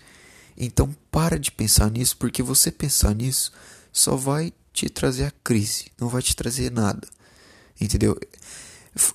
Então 0.58 0.96
para 1.12 1.40
de 1.40 1.52
pensar 1.52 1.90
nisso, 1.90 2.16
porque 2.18 2.44
você 2.44 2.72
pensar 2.72 3.16
nisso 3.16 3.52
só 3.92 4.16
vai 4.16 4.54
te 4.72 4.90
trazer 4.90 5.26
a 5.26 5.32
crise, 5.44 5.88
não 6.00 6.08
vai 6.08 6.22
te 6.22 6.36
trazer 6.36 6.72
nada. 6.72 7.08
Entendeu? 7.80 8.18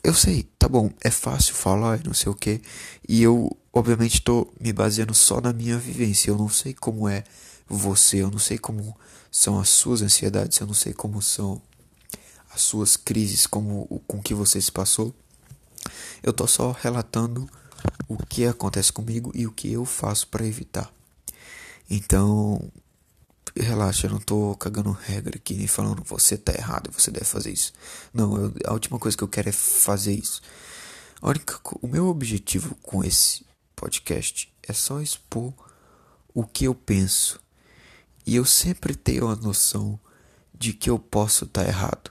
Eu 0.03 0.13
sei, 0.13 0.43
tá 0.59 0.69
bom, 0.69 0.91
é 1.01 1.11
fácil 1.11 1.55
falar, 1.55 2.05
não 2.05 2.13
sei 2.13 2.31
o 2.31 2.35
que, 2.35 2.61
e 3.09 3.23
eu 3.23 3.57
obviamente 3.73 4.15
estou 4.15 4.53
me 4.61 4.73
baseando 4.73 5.15
só 5.15 5.41
na 5.41 5.53
minha 5.53 5.79
vivência. 5.79 6.31
Eu 6.31 6.37
não 6.37 6.49
sei 6.49 6.75
como 6.75 7.09
é 7.09 7.25
você, 7.69 8.19
eu 8.19 8.31
não 8.31 8.39
sei 8.39 8.59
como 8.59 8.97
são 9.31 9.59
as 9.59 9.69
suas 9.69 10.03
ansiedades, 10.03 10.59
eu 10.59 10.67
não 10.67 10.75
sei 10.75 10.93
como 10.93 11.23
são 11.23 11.63
as 12.51 12.63
suas 12.63 12.97
crises 12.97 13.47
como 13.47 13.87
com 14.07 14.21
que 14.21 14.35
você 14.35 14.61
se 14.61 14.71
passou. 14.71 15.15
Eu 16.23 16.33
tô 16.33 16.47
só 16.47 16.73
relatando 16.73 17.49
o 18.09 18.17
que 18.27 18.45
acontece 18.45 18.93
comigo 18.93 19.31
e 19.35 19.47
o 19.47 19.53
que 19.53 19.73
eu 19.73 19.85
faço 19.85 20.29
para 20.29 20.47
evitar. 20.47 20.93
Então, 21.89 22.71
relaxa, 23.57 24.07
eu 24.07 24.11
não 24.11 24.19
tô 24.19 24.55
cagando 24.57 24.91
regra 24.91 25.37
aqui 25.37 25.55
nem 25.55 25.67
falando 25.67 26.05
você 26.05 26.37
tá 26.37 26.53
errado, 26.53 26.91
você 26.93 27.11
deve 27.11 27.25
fazer 27.25 27.53
isso. 27.53 27.73
Não, 28.13 28.37
eu, 28.37 28.55
a 28.67 28.73
última 28.73 28.99
coisa 28.99 29.17
que 29.17 29.25
eu 29.25 29.29
quero 29.29 29.49
é 29.49 29.53
fazer 29.53 30.13
isso. 30.13 30.43
A 31.23 31.29
única, 31.29 31.59
o 31.81 31.87
meu 31.87 32.09
objetivo 32.09 32.75
com 32.83 33.05
esse 33.05 33.45
podcast 33.75 34.53
é 34.63 34.73
só 34.73 35.01
expor 35.01 35.53
o 36.35 36.45
que 36.45 36.65
eu 36.65 36.75
penso. 36.75 37.41
E 38.27 38.37
eu 38.37 38.45
sempre 38.45 38.95
tenho 38.95 39.29
a 39.29 39.37
noção 39.37 39.99
de 40.55 40.73
que 40.73 40.91
eu 40.91 40.99
posso 40.99 41.45
estar 41.45 41.65
tá 41.65 41.69
errado 41.69 42.11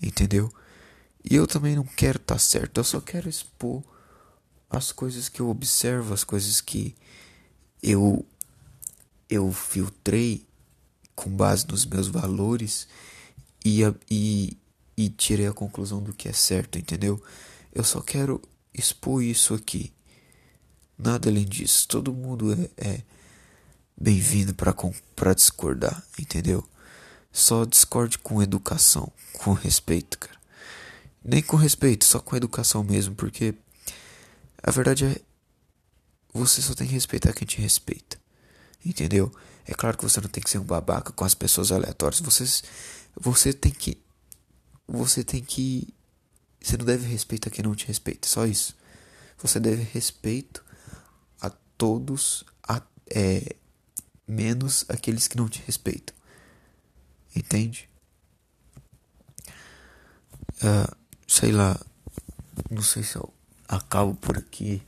entendeu? 0.00 0.52
E 1.28 1.34
eu 1.34 1.46
também 1.46 1.76
não 1.76 1.84
quero 1.84 2.18
estar 2.18 2.34
tá 2.34 2.38
certo, 2.38 2.78
eu 2.78 2.84
só 2.84 3.00
quero 3.00 3.28
expor 3.28 3.82
as 4.68 4.92
coisas 4.92 5.28
que 5.28 5.40
eu 5.40 5.48
observo, 5.48 6.12
as 6.12 6.24
coisas 6.24 6.60
que 6.60 6.94
eu 7.82 8.24
eu 9.28 9.52
filtrei 9.52 10.46
com 11.14 11.30
base 11.30 11.66
nos 11.66 11.84
meus 11.84 12.06
valores 12.08 12.86
e, 13.64 13.80
e, 14.08 14.56
e 14.96 15.08
tirei 15.08 15.46
a 15.46 15.52
conclusão 15.52 16.00
do 16.00 16.12
que 16.12 16.28
é 16.28 16.32
certo, 16.32 16.78
entendeu? 16.78 17.20
Eu 17.74 17.82
só 17.82 18.00
quero 18.00 18.40
expor 18.72 19.22
isso 19.22 19.54
aqui. 19.54 19.92
Nada 20.96 21.28
além 21.28 21.44
disso. 21.44 21.88
Todo 21.88 22.12
mundo 22.12 22.52
é, 22.52 22.70
é 22.76 23.02
bem-vindo 23.96 24.54
para 24.54 25.34
discordar, 25.34 26.06
entendeu? 26.18 26.64
Só 27.36 27.66
discorde 27.66 28.16
com 28.18 28.42
educação, 28.42 29.12
com 29.34 29.52
respeito, 29.52 30.18
cara. 30.18 30.40
Nem 31.22 31.42
com 31.42 31.58
respeito, 31.58 32.06
só 32.06 32.18
com 32.18 32.34
educação 32.34 32.82
mesmo, 32.82 33.14
porque 33.14 33.54
a 34.62 34.70
verdade 34.70 35.04
é 35.04 35.20
você 36.32 36.62
só 36.62 36.74
tem 36.74 36.86
que 36.86 36.94
respeitar 36.94 37.34
quem 37.34 37.46
te 37.46 37.60
respeita. 37.60 38.16
Entendeu? 38.82 39.30
É 39.66 39.74
claro 39.74 39.98
que 39.98 40.04
você 40.04 40.18
não 40.18 40.30
tem 40.30 40.42
que 40.42 40.48
ser 40.48 40.56
um 40.56 40.64
babaca 40.64 41.12
com 41.12 41.26
as 41.26 41.34
pessoas 41.34 41.70
aleatórias. 41.70 42.22
Você, 42.22 42.62
você 43.14 43.52
tem 43.52 43.70
que. 43.70 43.98
Você 44.88 45.22
tem 45.22 45.44
que. 45.44 45.92
Você 46.58 46.78
não 46.78 46.86
deve 46.86 47.06
respeitar 47.06 47.50
quem 47.50 47.62
não 47.62 47.74
te 47.74 47.86
respeita. 47.86 48.26
Só 48.26 48.46
isso. 48.46 48.74
Você 49.36 49.60
deve 49.60 49.82
respeito 49.82 50.64
a 51.38 51.50
todos, 51.76 52.44
a, 52.66 52.80
é, 53.10 53.56
menos 54.26 54.86
aqueles 54.88 55.28
que 55.28 55.36
não 55.36 55.50
te 55.50 55.62
respeitam. 55.66 56.16
Entende? 57.36 57.88
Uh, 60.56 60.96
sei 61.28 61.52
lá. 61.52 61.78
Não 62.70 62.82
sei 62.82 63.02
se 63.02 63.16
eu 63.16 63.32
acabo 63.68 64.14
por 64.14 64.38
aqui. 64.38 64.82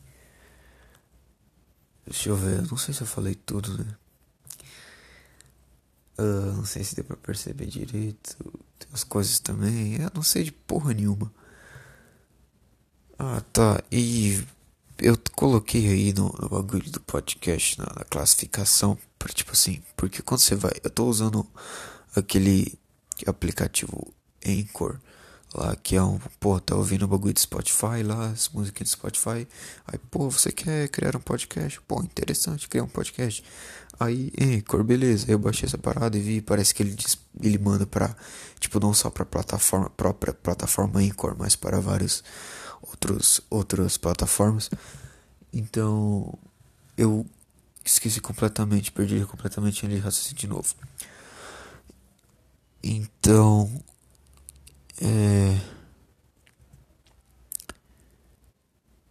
Deixa 2.06 2.30
eu 2.30 2.36
ver. 2.36 2.62
Não 2.62 2.78
sei 2.78 2.94
se 2.94 3.02
eu 3.02 3.06
falei 3.06 3.34
tudo, 3.34 3.84
né? 3.84 3.96
Uh, 6.18 6.56
não 6.56 6.64
sei 6.64 6.82
se 6.82 6.96
deu 6.96 7.04
pra 7.04 7.16
perceber 7.16 7.66
direito. 7.66 8.36
Tem 8.78 8.88
umas 8.88 9.04
coisas 9.04 9.38
também. 9.38 9.96
Eu 9.96 10.10
não 10.14 10.22
sei 10.22 10.44
de 10.44 10.52
porra 10.52 10.94
nenhuma. 10.94 11.30
Ah, 13.18 13.42
tá. 13.52 13.82
E 13.92 14.42
eu 14.98 15.16
coloquei 15.36 15.86
aí 15.88 16.12
no, 16.12 16.34
no 16.40 16.48
bagulho 16.48 16.90
do 16.90 17.00
podcast, 17.00 17.78
na, 17.78 17.86
na, 17.96 18.04
classificação, 18.04 18.98
pra, 19.18 19.32
tipo 19.32 19.52
assim, 19.52 19.82
porque 19.96 20.22
quando 20.22 20.40
você 20.40 20.54
vai. 20.54 20.72
Eu 20.82 20.90
tô 20.90 21.06
usando 21.06 21.46
aquele 22.18 22.78
aplicativo 23.26 24.12
Anchor 24.46 24.98
lá 25.54 25.74
que 25.76 25.96
é 25.96 26.02
um, 26.02 26.18
pô, 26.38 26.60
tá 26.60 26.76
ouvindo 26.76 27.04
o 27.04 27.08
bagulho 27.08 27.32
de 27.32 27.40
Spotify 27.40 28.02
lá, 28.04 28.26
as 28.26 28.48
músicas 28.50 28.84
de 28.84 28.90
Spotify. 28.90 29.48
Aí, 29.86 29.98
pô, 30.10 30.30
você 30.30 30.52
quer 30.52 30.88
criar 30.88 31.16
um 31.16 31.20
podcast? 31.20 31.80
Pô, 31.82 32.02
interessante 32.02 32.68
criar 32.68 32.84
um 32.84 32.88
podcast. 32.88 33.42
Aí, 33.98 34.30
Anchor, 34.40 34.84
beleza. 34.84 35.30
Eu 35.30 35.38
baixei 35.38 35.66
essa 35.66 35.78
parada 35.78 36.16
e 36.16 36.20
vi, 36.20 36.40
parece 36.40 36.74
que 36.74 36.82
ele 36.82 36.94
diz, 36.94 37.18
ele 37.42 37.58
manda 37.58 37.86
pra, 37.86 38.14
tipo, 38.60 38.78
não 38.78 38.94
só 38.94 39.10
pra 39.10 39.24
plataforma, 39.24 39.90
própria 39.90 40.32
plataforma 40.32 41.00
Anchor, 41.00 41.34
mas 41.38 41.56
para 41.56 41.80
vários 41.80 42.22
outros, 42.82 43.40
outras 43.50 43.96
plataformas. 43.96 44.70
Então, 45.52 46.38
eu 46.96 47.26
esqueci 47.84 48.20
completamente, 48.20 48.92
perdi 48.92 49.24
completamente 49.24 49.84
ele 49.86 49.98
raciocínio 49.98 50.36
de 50.36 50.46
novo. 50.46 50.74
Então, 52.82 53.70
é. 55.00 55.60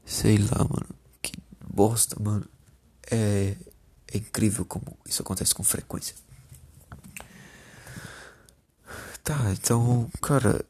Sei 0.05 0.37
lá, 0.37 0.59
mano. 0.59 0.95
Que 1.21 1.33
bosta, 1.69 2.21
mano. 2.21 2.47
É, 3.11 3.55
é 4.13 4.17
incrível 4.17 4.65
como 4.65 4.97
isso 5.05 5.21
acontece 5.21 5.53
com 5.53 5.63
frequência. 5.63 6.15
Tá, 9.23 9.51
então, 9.51 10.09
cara, 10.21 10.63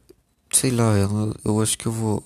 sei 0.52 0.72
lá, 0.72 0.98
eu, 0.98 1.36
eu 1.46 1.62
acho 1.62 1.78
que 1.78 1.86
eu 1.88 1.92
vou 1.92 2.24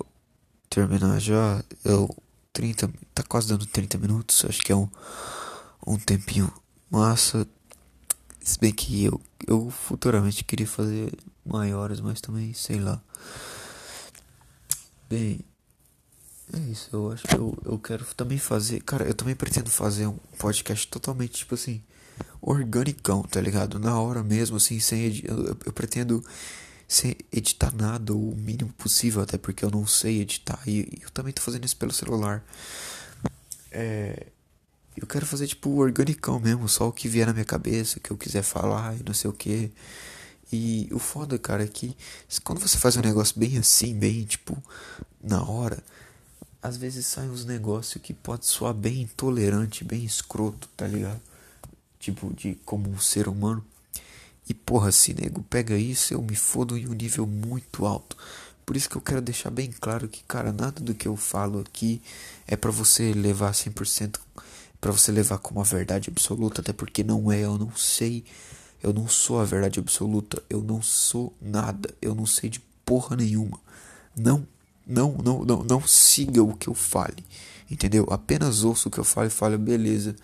terminar 0.70 1.20
já. 1.20 1.64
Eu 1.84 2.10
30, 2.54 2.90
tá 3.14 3.24
quase 3.24 3.48
dando 3.50 3.66
30 3.66 3.98
minutos, 3.98 4.46
acho 4.46 4.62
que 4.62 4.72
é 4.72 4.76
um 4.76 4.90
um 5.86 5.98
tempinho 5.98 6.52
massa. 6.90 7.48
Se 8.44 8.60
bem 8.60 8.72
que 8.72 9.06
eu 9.06 9.22
eu 9.48 9.70
futuramente 9.70 10.44
queria 10.44 10.68
fazer 10.68 11.12
maiores, 11.46 12.00
mas 12.00 12.22
também 12.22 12.54
sei 12.54 12.80
lá. 12.80 13.02
Bem, 15.10 15.42
é 16.54 16.60
isso, 16.72 16.90
eu 16.94 17.12
acho 17.12 17.28
que 17.28 17.36
eu, 17.36 17.58
eu 17.66 17.80
quero 17.80 18.06
também 18.16 18.38
fazer. 18.38 18.82
Cara, 18.82 19.06
eu 19.06 19.14
também 19.14 19.36
pretendo 19.36 19.70
fazer 19.70 20.08
um 20.08 20.18
podcast 20.38 20.88
totalmente, 20.88 21.34
tipo 21.40 21.56
assim, 21.56 21.82
organicão, 22.42 23.24
tá 23.24 23.42
ligado? 23.42 23.80
Na 23.80 24.00
hora 24.00 24.24
mesmo, 24.24 24.58
assim, 24.58 24.80
sem 24.80 25.06
editar. 25.06 25.34
Eu, 25.34 25.58
eu, 25.66 25.74
pretendo 25.74 26.24
sem 26.88 27.16
editar 27.32 27.74
nada, 27.74 28.14
o 28.14 28.36
mínimo 28.36 28.72
possível, 28.74 29.22
até 29.22 29.38
porque 29.38 29.64
eu 29.64 29.72
não 29.72 29.88
sei 29.88 30.22
editar. 30.22 30.60
E 30.68 31.00
eu 31.02 31.10
também 31.12 31.34
tô 31.34 31.42
fazendo 31.42 31.66
isso 31.66 31.78
pelo 31.78 31.94
celular. 31.94 32.44
É. 33.72 34.28
Eu 34.96 35.08
quero 35.08 35.26
fazer 35.26 35.48
tipo 35.48 35.70
organicão 35.78 36.40
mesmo, 36.40 36.68
só 36.68 36.88
o 36.88 36.92
que 36.92 37.08
vier 37.08 37.26
na 37.26 37.34
minha 37.34 37.46
cabeça, 37.46 37.98
o 37.98 38.02
que 38.02 38.12
eu 38.12 38.18
quiser 38.18 38.44
falar 38.44 38.96
e 39.00 39.04
não 39.04 39.14
sei 39.14 39.30
o 39.30 39.34
que. 39.34 39.72
E 40.52 40.90
o 40.92 41.00
foda, 41.00 41.40
cara, 41.40 41.64
é 41.64 41.68
que 41.68 41.96
quando 42.44 42.60
você 42.60 42.78
faz 42.78 42.98
um 42.98 43.02
negócio 43.02 43.40
bem 43.40 43.58
assim, 43.58 43.98
bem 43.98 44.26
tipo 44.26 44.62
na 45.24 45.44
hora, 45.44 45.82
às 46.62 46.78
vezes 46.78 47.06
saem 47.06 47.30
uns 47.30 47.46
negócios 47.46 48.02
que 48.04 48.14
pode 48.14 48.46
soar 48.46 48.74
bem 48.74 49.02
intolerante, 49.02 49.84
bem 49.84 50.04
escroto, 50.04 50.68
tá 50.76 50.88
ligado? 50.88 51.22
Tipo, 52.00 52.34
de 52.34 52.56
como 52.66 52.90
um 52.90 53.00
ser 53.00 53.28
humano. 53.28 53.64
E 54.48 54.54
porra, 54.54 54.92
se 54.92 55.14
nego 55.14 55.42
pega 55.44 55.78
isso, 55.78 56.14
eu 56.14 56.22
me 56.22 56.36
fodo 56.36 56.78
em 56.78 56.88
um 56.88 56.94
nível 56.94 57.26
muito 57.26 57.86
alto. 57.86 58.18
Por 58.66 58.76
isso 58.78 58.90
que 58.90 58.96
eu 58.96 59.02
quero 59.02 59.22
deixar 59.22 59.50
bem 59.50 59.72
claro 59.72 60.08
que, 60.08 60.24
cara, 60.24 60.52
nada 60.52 60.80
do 60.82 60.94
que 60.94 61.08
eu 61.08 61.16
falo 61.16 61.60
aqui 61.60 62.02
é 62.48 62.56
para 62.56 62.72
você 62.72 63.14
levar 63.14 63.54
100%, 63.54 64.20
para 64.82 64.92
você 64.92 65.12
levar 65.12 65.38
como 65.38 65.62
a 65.62 65.64
verdade 65.64 66.10
absoluta, 66.10 66.60
até 66.60 66.74
porque 66.74 67.04
não 67.04 67.32
é, 67.32 67.42
eu 67.42 67.58
não 67.58 67.72
sei 67.76 68.26
eu 68.84 68.92
não 68.92 69.08
sou 69.08 69.40
a 69.40 69.46
verdade 69.46 69.80
absoluta. 69.80 70.42
Eu 70.50 70.62
não 70.62 70.82
sou 70.82 71.36
nada. 71.40 71.94
Eu 72.02 72.16
não 72.16 72.26
sei 72.26 72.50
de 72.50 72.60
porra 72.84 73.16
nenhuma. 73.16 73.60
Não, 74.16 74.46
não, 74.86 75.14
não, 75.14 75.46
não, 75.46 75.64
não 75.64 75.88
siga 75.88 76.42
o 76.42 76.56
que 76.56 76.68
eu 76.68 76.74
fale. 76.74 77.24
Entendeu? 77.70 78.08
Apenas 78.10 78.64
ouça 78.64 78.88
o 78.90 78.92
que 78.92 78.98
eu 78.98 79.04
falo 79.04 79.28
e 79.28 79.30
fale, 79.30 79.58
beleza. 79.58 80.16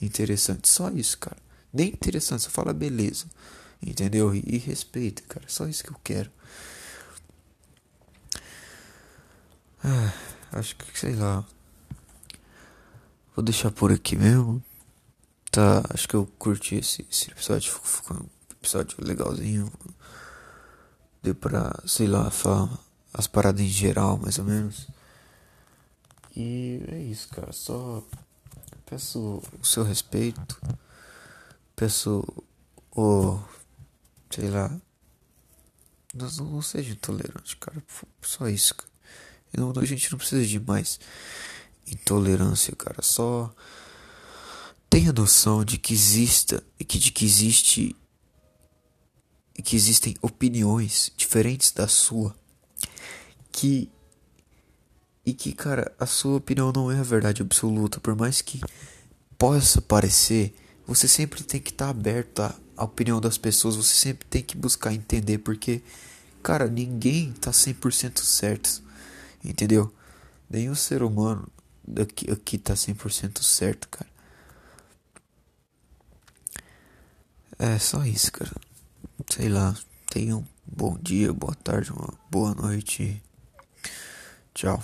Interessante. 0.00 0.68
Só 0.68 0.90
isso, 0.90 1.18
cara. 1.18 1.36
Nem 1.72 1.88
interessante, 1.88 2.44
só 2.44 2.50
fala 2.50 2.72
beleza. 2.72 3.26
Entendeu? 3.84 4.34
E, 4.34 4.44
e 4.46 4.58
respeita, 4.58 5.22
cara. 5.28 5.46
Só 5.48 5.66
isso 5.66 5.82
que 5.82 5.90
eu 5.90 6.00
quero. 6.04 6.30
Ah, 9.82 10.12
acho 10.52 10.76
que, 10.76 10.98
sei 10.98 11.14
lá. 11.16 11.44
Vou 13.38 13.44
deixar 13.44 13.70
por 13.70 13.92
aqui 13.92 14.16
mesmo. 14.16 14.60
Tá, 15.52 15.84
acho 15.90 16.08
que 16.08 16.16
eu 16.16 16.26
curti 16.40 16.74
esse, 16.74 17.06
esse 17.08 17.30
episódio. 17.30 17.72
Ficou 17.84 18.16
um 18.16 18.26
episódio 18.50 18.98
legalzinho. 19.00 19.72
Deu 21.22 21.36
pra, 21.36 21.72
sei 21.86 22.08
lá, 22.08 22.32
falar 22.32 22.76
as 23.14 23.28
paradas 23.28 23.60
em 23.60 23.68
geral, 23.68 24.18
mais 24.18 24.40
ou 24.40 24.44
menos. 24.44 24.88
E 26.34 26.82
é 26.88 26.98
isso, 26.98 27.28
cara. 27.28 27.52
Só 27.52 28.02
peço 28.84 29.40
o 29.60 29.64
seu 29.64 29.84
respeito. 29.84 30.60
Peço 31.76 32.24
o. 32.90 33.38
Sei 34.30 34.50
lá. 34.50 34.68
Não, 36.12 36.28
não 36.44 36.60
seja 36.60 36.90
intolerante, 36.90 37.56
cara. 37.56 37.80
Só 38.20 38.48
isso, 38.48 38.74
cara. 38.74 38.90
Não, 39.56 39.72
a 39.76 39.84
gente 39.84 40.10
não 40.10 40.18
precisa 40.18 40.44
de 40.44 40.58
mais 40.58 40.98
intolerância, 41.92 42.74
cara. 42.76 43.02
Só 43.02 43.52
tenha 44.88 45.12
noção 45.12 45.64
de 45.64 45.78
que 45.78 45.92
exista 45.92 46.62
que 46.86 46.98
de 46.98 47.12
que 47.12 47.24
existe 47.24 47.96
que 49.62 49.74
existem 49.74 50.14
opiniões 50.22 51.12
diferentes 51.16 51.72
da 51.72 51.88
sua 51.88 52.34
que 53.50 53.90
e 55.26 55.34
que 55.34 55.52
cara 55.52 55.92
a 55.98 56.06
sua 56.06 56.36
opinião 56.36 56.72
não 56.72 56.90
é 56.90 56.98
a 56.98 57.02
verdade 57.02 57.42
absoluta. 57.42 58.00
Por 58.00 58.16
mais 58.16 58.40
que 58.40 58.60
possa 59.36 59.80
parecer 59.82 60.54
você 60.86 61.06
sempre 61.06 61.42
tem 61.42 61.60
que 61.60 61.70
estar 61.70 61.86
tá 61.86 61.90
aberto 61.90 62.40
à, 62.40 62.54
à 62.76 62.84
opinião 62.84 63.20
das 63.20 63.36
pessoas. 63.36 63.76
Você 63.76 63.94
sempre 63.94 64.26
tem 64.28 64.42
que 64.42 64.56
buscar 64.56 64.94
entender 64.94 65.38
porque 65.38 65.82
cara 66.42 66.66
ninguém 66.66 67.32
tá 67.32 67.50
100% 67.50 68.20
certo 68.20 68.82
entendeu? 69.44 69.92
Nenhum 70.48 70.74
ser 70.74 71.02
humano 71.02 71.48
aqui, 72.00 72.30
aqui 72.30 72.58
tá 72.58 72.74
100% 72.74 73.42
certo 73.42 73.88
cara 73.88 74.08
É 77.58 77.76
só 77.78 78.04
isso, 78.04 78.30
cara. 78.30 78.52
Sei 79.28 79.48
lá. 79.48 79.74
Tenha 80.10 80.36
um 80.36 80.44
bom 80.64 80.96
dia, 81.02 81.32
boa 81.32 81.54
tarde, 81.56 81.92
uma 81.92 82.14
boa 82.30 82.54
noite. 82.54 83.20
Tchau. 84.54 84.82